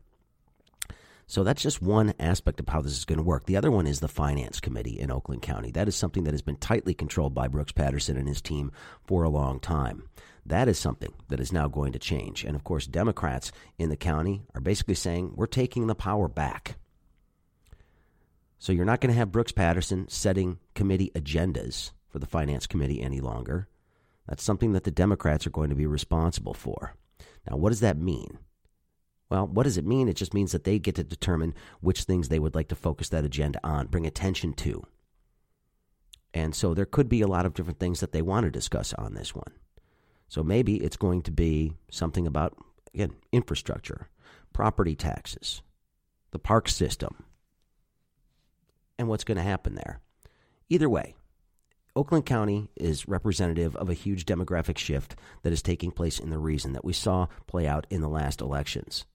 So 1.26 1.44
that's 1.44 1.64
just 1.64 1.82
one 1.82 2.14
aspect 2.20 2.60
of 2.60 2.68
how 2.68 2.82
this 2.82 2.98
is 2.98 3.06
going 3.06 3.18
to 3.18 3.24
work. 3.24 3.46
The 3.46 3.56
other 3.56 3.72
one 3.72 3.88
is 3.88 4.00
the 4.00 4.08
finance 4.08 4.60
committee 4.60 5.00
in 5.00 5.10
Oakland 5.10 5.42
County. 5.42 5.72
That 5.72 5.88
is 5.88 5.96
something 5.96 6.26
that 6.26 6.34
has 6.34 6.42
been 6.42 6.58
tightly 6.58 6.94
controlled 6.94 7.34
by 7.34 7.48
Brooks 7.48 7.72
Patterson 7.72 8.18
and 8.18 8.28
his 8.28 8.42
team 8.42 8.72
for 9.06 9.24
a 9.24 9.30
long 9.30 9.60
time. 9.60 10.10
That 10.46 10.68
is 10.68 10.78
something 10.78 11.14
that 11.30 11.40
is 11.40 11.54
now 11.54 11.70
going 11.70 11.94
to 11.94 12.00
change. 12.00 12.44
And 12.44 12.56
of 12.56 12.64
course, 12.64 12.86
Democrats 12.86 13.52
in 13.78 13.90
the 13.90 13.96
county 13.96 14.42
are 14.54 14.62
basically 14.62 14.96
saying, 14.96 15.34
we're 15.36 15.46
taking 15.46 15.88
the 15.88 15.96
power 15.96 16.28
back. 16.28 16.76
So 18.60 18.74
you're 18.74 18.86
not 18.86 19.00
going 19.00 19.12
to 19.12 19.18
have 19.18 19.32
Brooks 19.32 19.52
Patterson 19.54 20.08
setting 20.10 20.60
committee 20.76 21.12
agendas 21.16 21.92
for 22.14 22.20
the 22.20 22.28
Finance 22.28 22.68
Committee 22.68 23.02
any 23.02 23.20
longer. 23.20 23.68
That's 24.30 24.44
something 24.44 24.72
that 24.72 24.86
the 24.86 24.92
Democrats 24.92 25.46
are 25.46 25.50
going 25.50 25.70
to 25.70 25.76
be 25.76 25.88
responsible 25.88 26.54
for. 26.54 26.96
Now, 27.50 27.58
what 27.58 27.70
does 27.70 27.82
that 27.82 27.98
mean? 27.98 28.38
Well, 29.30 29.48
what 29.48 29.64
does 29.64 29.78
it 29.78 29.86
mean? 29.86 30.08
It 30.08 30.16
just 30.16 30.34
means 30.34 30.52
that 30.52 30.64
they 30.64 30.78
get 30.78 30.96
to 30.96 31.04
determine 31.04 31.56
which 31.82 32.04
things 32.04 32.30
they 32.30 32.40
would 32.40 32.54
like 32.54 32.68
to 32.70 32.76
focus 32.76 33.10
that 33.10 33.26
agenda 33.26 33.60
on, 33.64 33.88
bring 33.88 34.06
attention 34.06 34.54
to. 34.54 34.84
And 36.36 36.56
so 36.56 36.74
there 36.74 36.86
could 36.86 37.10
be 37.10 37.22
a 37.22 37.28
lot 37.28 37.46
of 37.46 37.56
different 37.56 37.80
things 37.80 38.00
that 38.00 38.12
they 38.12 38.22
want 38.22 38.46
to 38.46 38.52
discuss 38.52 38.94
on 38.94 39.16
this 39.16 39.36
one. 39.36 39.52
So 40.30 40.44
maybe 40.44 40.78
it's 40.78 40.98
going 40.98 41.24
to 41.24 41.32
be 41.32 41.74
something 41.90 42.28
about, 42.28 42.56
again, 42.94 43.16
infrastructure, 43.32 44.08
property 44.54 44.96
taxes, 44.96 45.64
the 46.32 46.40
park 46.40 46.70
system, 46.70 47.24
and 49.00 49.08
what's 49.08 49.24
going 49.24 49.38
to 49.38 49.44
happen 49.44 49.76
there. 49.76 50.00
Either 50.70 50.90
way, 50.90 51.16
Oakland 51.96 52.26
County 52.26 52.72
is 52.76 53.08
representative 53.08 53.76
of 53.76 53.88
a 53.88 53.94
huge 53.94 54.26
demographic 54.26 54.80
shift 54.80 55.16
that 55.44 55.54
is 55.54 55.62
taking 55.62 55.92
place 55.92 56.18
in 56.18 56.32
the 56.32 56.40
region 56.40 56.74
that 56.74 56.84
we 56.84 56.92
saw 56.92 57.28
play 57.46 57.68
out 57.68 57.86
in 57.92 58.02
the 58.02 58.10
last 58.10 58.42
elections. 58.42 59.06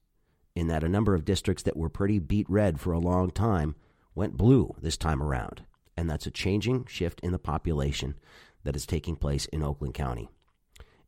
In 0.55 0.67
that 0.67 0.83
a 0.83 0.89
number 0.89 1.13
of 1.13 1.25
districts 1.25 1.63
that 1.63 1.75
were 1.75 1.89
pretty 1.89 2.19
beet 2.19 2.49
red 2.49 2.79
for 2.79 2.93
a 2.93 2.99
long 2.99 3.31
time 3.31 3.75
went 4.15 4.37
blue 4.37 4.73
this 4.81 4.95
time 4.95 5.21
around. 5.21 5.63
And 5.97 6.09
that's 6.09 6.25
a 6.25 6.31
changing 6.31 6.85
shift 6.85 7.19
in 7.19 7.33
the 7.33 7.39
population 7.39 8.15
that 8.63 8.77
is 8.77 8.85
taking 8.85 9.17
place 9.17 9.45
in 9.47 9.61
Oakland 9.61 9.93
County. 9.93 10.29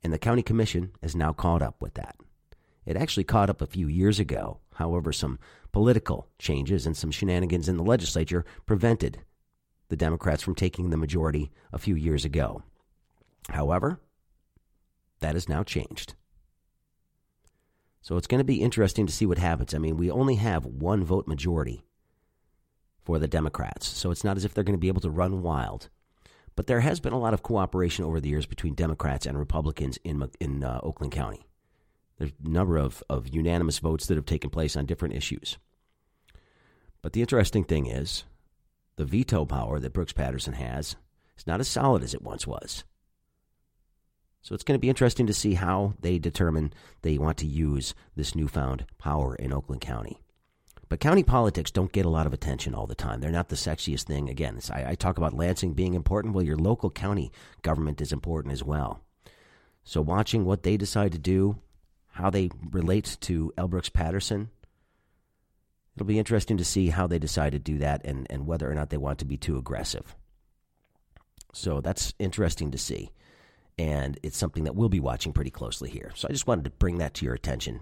And 0.04 0.12
the 0.12 0.20
county 0.20 0.44
commission 0.44 0.92
is 1.02 1.16
now 1.16 1.32
caught 1.32 1.62
up 1.62 1.82
with 1.82 1.94
that. 1.94 2.18
It 2.86 2.98
actually 2.98 3.24
caught 3.24 3.50
up 3.50 3.62
a 3.62 3.68
few 3.68 3.88
years 3.88 4.20
ago. 4.20 4.60
However, 4.74 5.14
some 5.14 5.40
political 5.72 6.28
changes 6.38 6.86
and 6.86 6.98
some 6.98 7.12
shenanigans 7.12 7.70
in 7.70 7.78
the 7.78 7.84
legislature 7.84 8.44
prevented 8.66 9.20
the 9.92 9.98
Democrats 9.98 10.42
from 10.42 10.56
taking 10.56 10.90
the 10.90 10.98
majority 10.98 11.52
a 11.72 11.78
few 11.78 11.96
years 11.96 12.24
ago. 12.26 12.64
However, 13.50 14.00
that 15.20 15.36
has 15.36 15.50
now 15.50 15.64
changed. 15.64 16.16
So 18.02 18.16
it's 18.16 18.26
going 18.26 18.40
to 18.40 18.46
be 18.46 18.62
interesting 18.62 19.06
to 19.06 19.14
see 19.14 19.26
what 19.26 19.38
happens. 19.38 19.74
I 19.76 19.80
mean, 19.80 19.98
we 19.98 20.10
only 20.10 20.36
have 20.36 20.66
one 20.66 21.04
vote 21.04 21.28
majority 21.28 21.84
for 23.04 23.20
the 23.20 23.28
Democrats, 23.28 23.86
so 23.86 24.12
it's 24.12 24.24
not 24.24 24.38
as 24.38 24.46
if 24.46 24.54
they're 24.54 24.64
going 24.64 24.78
to 24.78 24.82
be 24.82 24.88
able 24.88 25.02
to 25.02 25.10
run 25.10 25.42
wild. 25.42 25.90
But 26.56 26.68
there 26.68 26.80
has 26.80 27.02
been 27.02 27.14
a 27.14 27.20
lot 27.20 27.34
of 27.34 27.44
cooperation 27.44 28.06
over 28.06 28.22
the 28.22 28.30
years 28.30 28.46
between 28.46 28.76
Democrats 28.76 29.26
and 29.26 29.38
Republicans 29.38 30.00
in 30.06 30.28
in 30.40 30.64
uh, 30.64 30.80
Oakland 30.82 31.12
County. 31.12 31.46
There's 32.18 32.32
a 32.46 32.50
number 32.50 32.78
of, 32.78 33.04
of 33.10 33.28
unanimous 33.28 33.80
votes 33.80 34.08
that 34.08 34.16
have 34.16 34.26
taken 34.26 34.50
place 34.50 34.78
on 34.78 34.86
different 34.86 35.16
issues. 35.16 35.58
But 37.02 37.14
the 37.14 37.22
interesting 37.22 37.64
thing 37.64 37.88
is, 37.88 38.24
the 38.96 39.06
veto 39.06 39.46
power 39.46 39.80
that 39.80 39.94
Brooks 39.94 40.14
Patterson 40.14 40.54
has 40.54 40.96
is 41.38 41.48
not 41.48 41.60
as 41.60 41.68
solid 41.68 42.04
as 42.04 42.14
it 42.14 42.22
once 42.22 42.46
was. 42.46 42.84
So 44.42 44.56
it's 44.56 44.64
going 44.64 44.76
to 44.76 44.82
be 44.82 44.90
interesting 44.90 45.28
to 45.28 45.34
see 45.34 45.54
how 45.54 45.94
they 46.00 46.18
determine 46.18 46.74
they 47.04 47.18
want 47.18 47.38
to 47.38 47.46
use 47.46 47.94
this 48.16 48.36
newfound 48.36 48.86
power 48.98 49.36
in 49.36 49.54
Oakland 49.54 49.82
County. 49.82 50.20
But 50.90 51.00
county 51.00 51.24
politics 51.24 51.72
don't 51.72 51.94
get 51.94 52.06
a 52.06 52.10
lot 52.10 52.26
of 52.26 52.34
attention 52.34 52.76
all 52.76 52.86
the 52.86 52.96
time. 52.96 53.22
They're 53.22 53.32
not 53.32 53.48
the 53.48 53.56
sexiest 53.56 54.04
thing. 54.04 54.30
Again, 54.30 54.60
I, 54.72 54.90
I 54.90 54.96
talk 54.96 55.18
about 55.18 55.34
Lansing 55.34 55.74
being 55.74 55.94
important. 55.94 56.34
Well, 56.34 56.44
your 56.44 56.58
local 56.58 56.90
county 56.90 57.32
government 57.62 58.02
is 58.02 58.12
important 58.12 58.52
as 58.52 58.64
well. 58.64 59.00
So 59.84 60.02
watching 60.02 60.44
what 60.44 60.64
they 60.64 60.76
decide 60.76 61.14
to 61.14 61.18
do, 61.18 61.58
how 62.10 62.30
they 62.30 62.50
relate 62.72 63.18
to 63.22 63.54
L. 63.58 63.68
Brooks 63.70 63.90
Patterson, 63.90 64.50
it'll 66.02 66.08
be 66.08 66.20
interesting 66.20 66.58
to 66.58 66.66
see 66.66 66.90
how 66.90 67.08
they 67.08 67.20
decide 67.20 67.52
to 67.52 67.60
do 67.60 67.78
that 67.78 68.02
and, 68.06 68.28
and 68.30 68.48
whether 68.48 68.70
or 68.70 68.74
not 68.74 68.90
they 68.90 68.98
want 68.98 69.20
to 69.20 69.26
be 69.26 69.38
too 69.38 69.58
aggressive. 69.58 70.16
So 71.54 71.82
that's 71.82 72.14
interesting 72.18 72.72
to 72.72 72.78
see. 72.78 73.12
And 73.78 74.20
it's 74.24 74.38
something 74.38 74.64
that 74.64 74.76
we'll 74.76 74.90
be 74.90 75.00
watching 75.00 75.32
pretty 75.32 75.52
closely 75.52 75.90
here. 75.90 76.12
So 76.16 76.28
I 76.28 76.32
just 76.32 76.48
wanted 76.48 76.66
to 76.66 76.72
bring 76.72 76.98
that 76.98 77.14
to 77.16 77.26
your 77.26 77.36
attention 77.36 77.82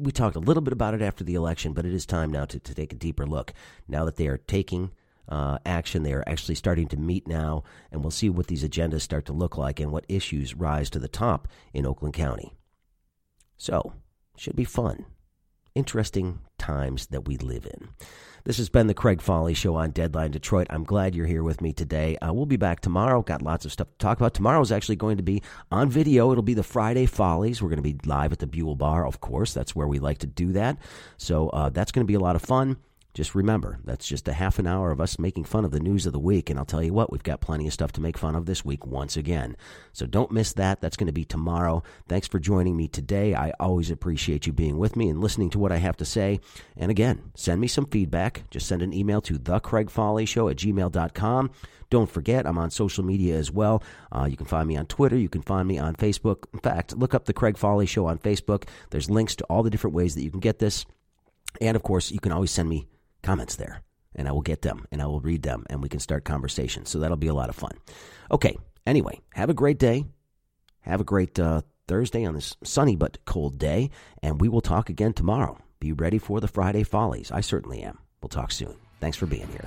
we 0.00 0.12
talked 0.12 0.36
a 0.36 0.40
little 0.40 0.62
bit 0.62 0.72
about 0.72 0.94
it 0.94 1.02
after 1.02 1.24
the 1.24 1.34
election, 1.34 1.72
but 1.72 1.84
it 1.84 1.92
is 1.92 2.06
time 2.06 2.30
now 2.30 2.44
to, 2.46 2.58
to 2.58 2.74
take 2.74 2.92
a 2.92 2.96
deeper 2.96 3.26
look. 3.26 3.52
Now 3.86 4.04
that 4.06 4.16
they 4.16 4.26
are 4.26 4.38
taking 4.38 4.90
uh, 5.28 5.58
action, 5.66 6.02
they 6.02 6.14
are 6.14 6.24
actually 6.26 6.54
starting 6.54 6.88
to 6.88 6.96
meet 6.96 7.28
now, 7.28 7.64
and 7.90 8.02
we'll 8.02 8.10
see 8.10 8.30
what 8.30 8.46
these 8.46 8.64
agendas 8.64 9.02
start 9.02 9.26
to 9.26 9.32
look 9.32 9.58
like 9.58 9.78
and 9.80 9.92
what 9.92 10.06
issues 10.08 10.54
rise 10.54 10.88
to 10.90 10.98
the 10.98 11.08
top 11.08 11.46
in 11.74 11.86
Oakland 11.86 12.14
County. 12.14 12.54
So, 13.58 13.92
should 14.36 14.56
be 14.56 14.64
fun. 14.64 15.04
Interesting 15.74 16.40
times 16.62 17.06
that 17.08 17.26
we 17.26 17.36
live 17.38 17.66
in. 17.66 17.88
This 18.44 18.56
has 18.56 18.68
been 18.68 18.88
the 18.88 18.94
Craig 18.94 19.20
Fahle 19.20 19.54
Show 19.54 19.76
on 19.76 19.90
Deadline 19.90 20.32
Detroit. 20.32 20.66
I'm 20.70 20.82
glad 20.82 21.14
you're 21.14 21.26
here 21.26 21.44
with 21.44 21.60
me 21.60 21.72
today. 21.72 22.16
Uh, 22.16 22.32
we'll 22.32 22.46
be 22.46 22.56
back 22.56 22.80
tomorrow. 22.80 23.22
Got 23.22 23.42
lots 23.42 23.64
of 23.64 23.72
stuff 23.72 23.88
to 23.88 23.98
talk 23.98 24.18
about. 24.18 24.34
Tomorrow 24.34 24.60
is 24.60 24.72
actually 24.72 24.96
going 24.96 25.16
to 25.16 25.22
be 25.22 25.42
on 25.70 25.90
video. 25.90 26.32
It'll 26.32 26.42
be 26.42 26.54
the 26.54 26.64
Friday 26.64 27.06
Follies. 27.06 27.62
We're 27.62 27.68
going 27.68 27.82
to 27.82 27.94
be 27.94 27.98
live 28.04 28.32
at 28.32 28.40
the 28.40 28.48
Buell 28.48 28.74
Bar, 28.74 29.06
of 29.06 29.20
course. 29.20 29.54
That's 29.54 29.76
where 29.76 29.86
we 29.86 30.00
like 30.00 30.18
to 30.18 30.26
do 30.26 30.52
that. 30.52 30.78
So 31.18 31.50
uh, 31.50 31.68
that's 31.68 31.92
going 31.92 32.04
to 32.04 32.10
be 32.10 32.14
a 32.14 32.20
lot 32.20 32.34
of 32.34 32.42
fun. 32.42 32.78
Just 33.14 33.34
remember, 33.34 33.78
that's 33.84 34.06
just 34.06 34.26
a 34.26 34.32
half 34.32 34.58
an 34.58 34.66
hour 34.66 34.90
of 34.90 35.00
us 35.00 35.18
making 35.18 35.44
fun 35.44 35.66
of 35.66 35.70
the 35.70 35.80
news 35.80 36.06
of 36.06 36.14
the 36.14 36.18
week. 36.18 36.48
And 36.48 36.58
I'll 36.58 36.64
tell 36.64 36.82
you 36.82 36.94
what, 36.94 37.12
we've 37.12 37.22
got 37.22 37.42
plenty 37.42 37.66
of 37.66 37.72
stuff 37.74 37.92
to 37.92 38.00
make 38.00 38.16
fun 38.16 38.34
of 38.34 38.46
this 38.46 38.64
week 38.64 38.86
once 38.86 39.18
again. 39.18 39.54
So 39.92 40.06
don't 40.06 40.32
miss 40.32 40.54
that. 40.54 40.80
That's 40.80 40.96
going 40.96 41.08
to 41.08 41.12
be 41.12 41.26
tomorrow. 41.26 41.82
Thanks 42.08 42.26
for 42.26 42.38
joining 42.38 42.74
me 42.74 42.88
today. 42.88 43.34
I 43.34 43.52
always 43.60 43.90
appreciate 43.90 44.46
you 44.46 44.54
being 44.54 44.78
with 44.78 44.96
me 44.96 45.10
and 45.10 45.20
listening 45.20 45.50
to 45.50 45.58
what 45.58 45.72
I 45.72 45.76
have 45.76 45.96
to 45.98 46.06
say. 46.06 46.40
And 46.74 46.90
again, 46.90 47.32
send 47.34 47.60
me 47.60 47.68
some 47.68 47.84
feedback. 47.84 48.48
Just 48.50 48.66
send 48.66 48.80
an 48.80 48.94
email 48.94 49.20
to 49.22 49.38
thecraigfahle 49.38 50.50
at 50.50 50.56
gmail.com. 50.56 51.50
Don't 51.90 52.10
forget, 52.10 52.46
I'm 52.46 52.56
on 52.56 52.70
social 52.70 53.04
media 53.04 53.36
as 53.36 53.50
well. 53.50 53.82
Uh, 54.10 54.24
you 54.24 54.38
can 54.38 54.46
find 54.46 54.66
me 54.66 54.78
on 54.78 54.86
Twitter. 54.86 55.18
You 55.18 55.28
can 55.28 55.42
find 55.42 55.68
me 55.68 55.78
on 55.78 55.94
Facebook. 55.96 56.44
In 56.54 56.60
fact, 56.60 56.96
look 56.96 57.12
up 57.12 57.26
the 57.26 57.34
Craig 57.34 57.58
Fahle 57.58 57.84
Show 57.84 58.06
on 58.06 58.16
Facebook. 58.16 58.66
There's 58.88 59.10
links 59.10 59.36
to 59.36 59.44
all 59.44 59.62
the 59.62 59.68
different 59.68 59.94
ways 59.94 60.14
that 60.14 60.22
you 60.22 60.30
can 60.30 60.40
get 60.40 60.58
this. 60.58 60.86
And 61.60 61.76
of 61.76 61.82
course, 61.82 62.10
you 62.10 62.18
can 62.18 62.32
always 62.32 62.50
send 62.50 62.70
me 62.70 62.86
comments 63.22 63.56
there, 63.56 63.82
and 64.14 64.28
I 64.28 64.32
will 64.32 64.42
get 64.42 64.62
them 64.62 64.86
and 64.90 65.00
I 65.00 65.06
will 65.06 65.20
read 65.20 65.42
them, 65.42 65.64
and 65.70 65.82
we 65.82 65.88
can 65.88 66.00
start 66.00 66.24
conversations. 66.24 66.90
So 66.90 66.98
that'll 66.98 67.16
be 67.16 67.28
a 67.28 67.34
lot 67.34 67.48
of 67.48 67.56
fun. 67.56 67.72
Okay, 68.30 68.56
anyway, 68.86 69.20
have 69.34 69.50
a 69.50 69.54
great 69.54 69.78
day. 69.78 70.04
Have 70.80 71.00
a 71.00 71.04
great 71.04 71.38
uh, 71.38 71.62
Thursday 71.86 72.24
on 72.24 72.34
this 72.34 72.56
sunny 72.64 72.96
but 72.96 73.24
cold 73.24 73.58
day, 73.58 73.90
and 74.22 74.40
we 74.40 74.48
will 74.48 74.60
talk 74.60 74.88
again 74.88 75.12
tomorrow. 75.12 75.58
Be 75.78 75.92
ready 75.92 76.18
for 76.18 76.40
the 76.40 76.48
Friday 76.48 76.82
Follies. 76.82 77.30
I 77.30 77.40
certainly 77.40 77.82
am. 77.82 77.98
We'll 78.20 78.28
talk 78.28 78.52
soon. 78.52 78.76
Thanks 79.00 79.16
for 79.16 79.26
being 79.26 79.48
here. 79.48 79.66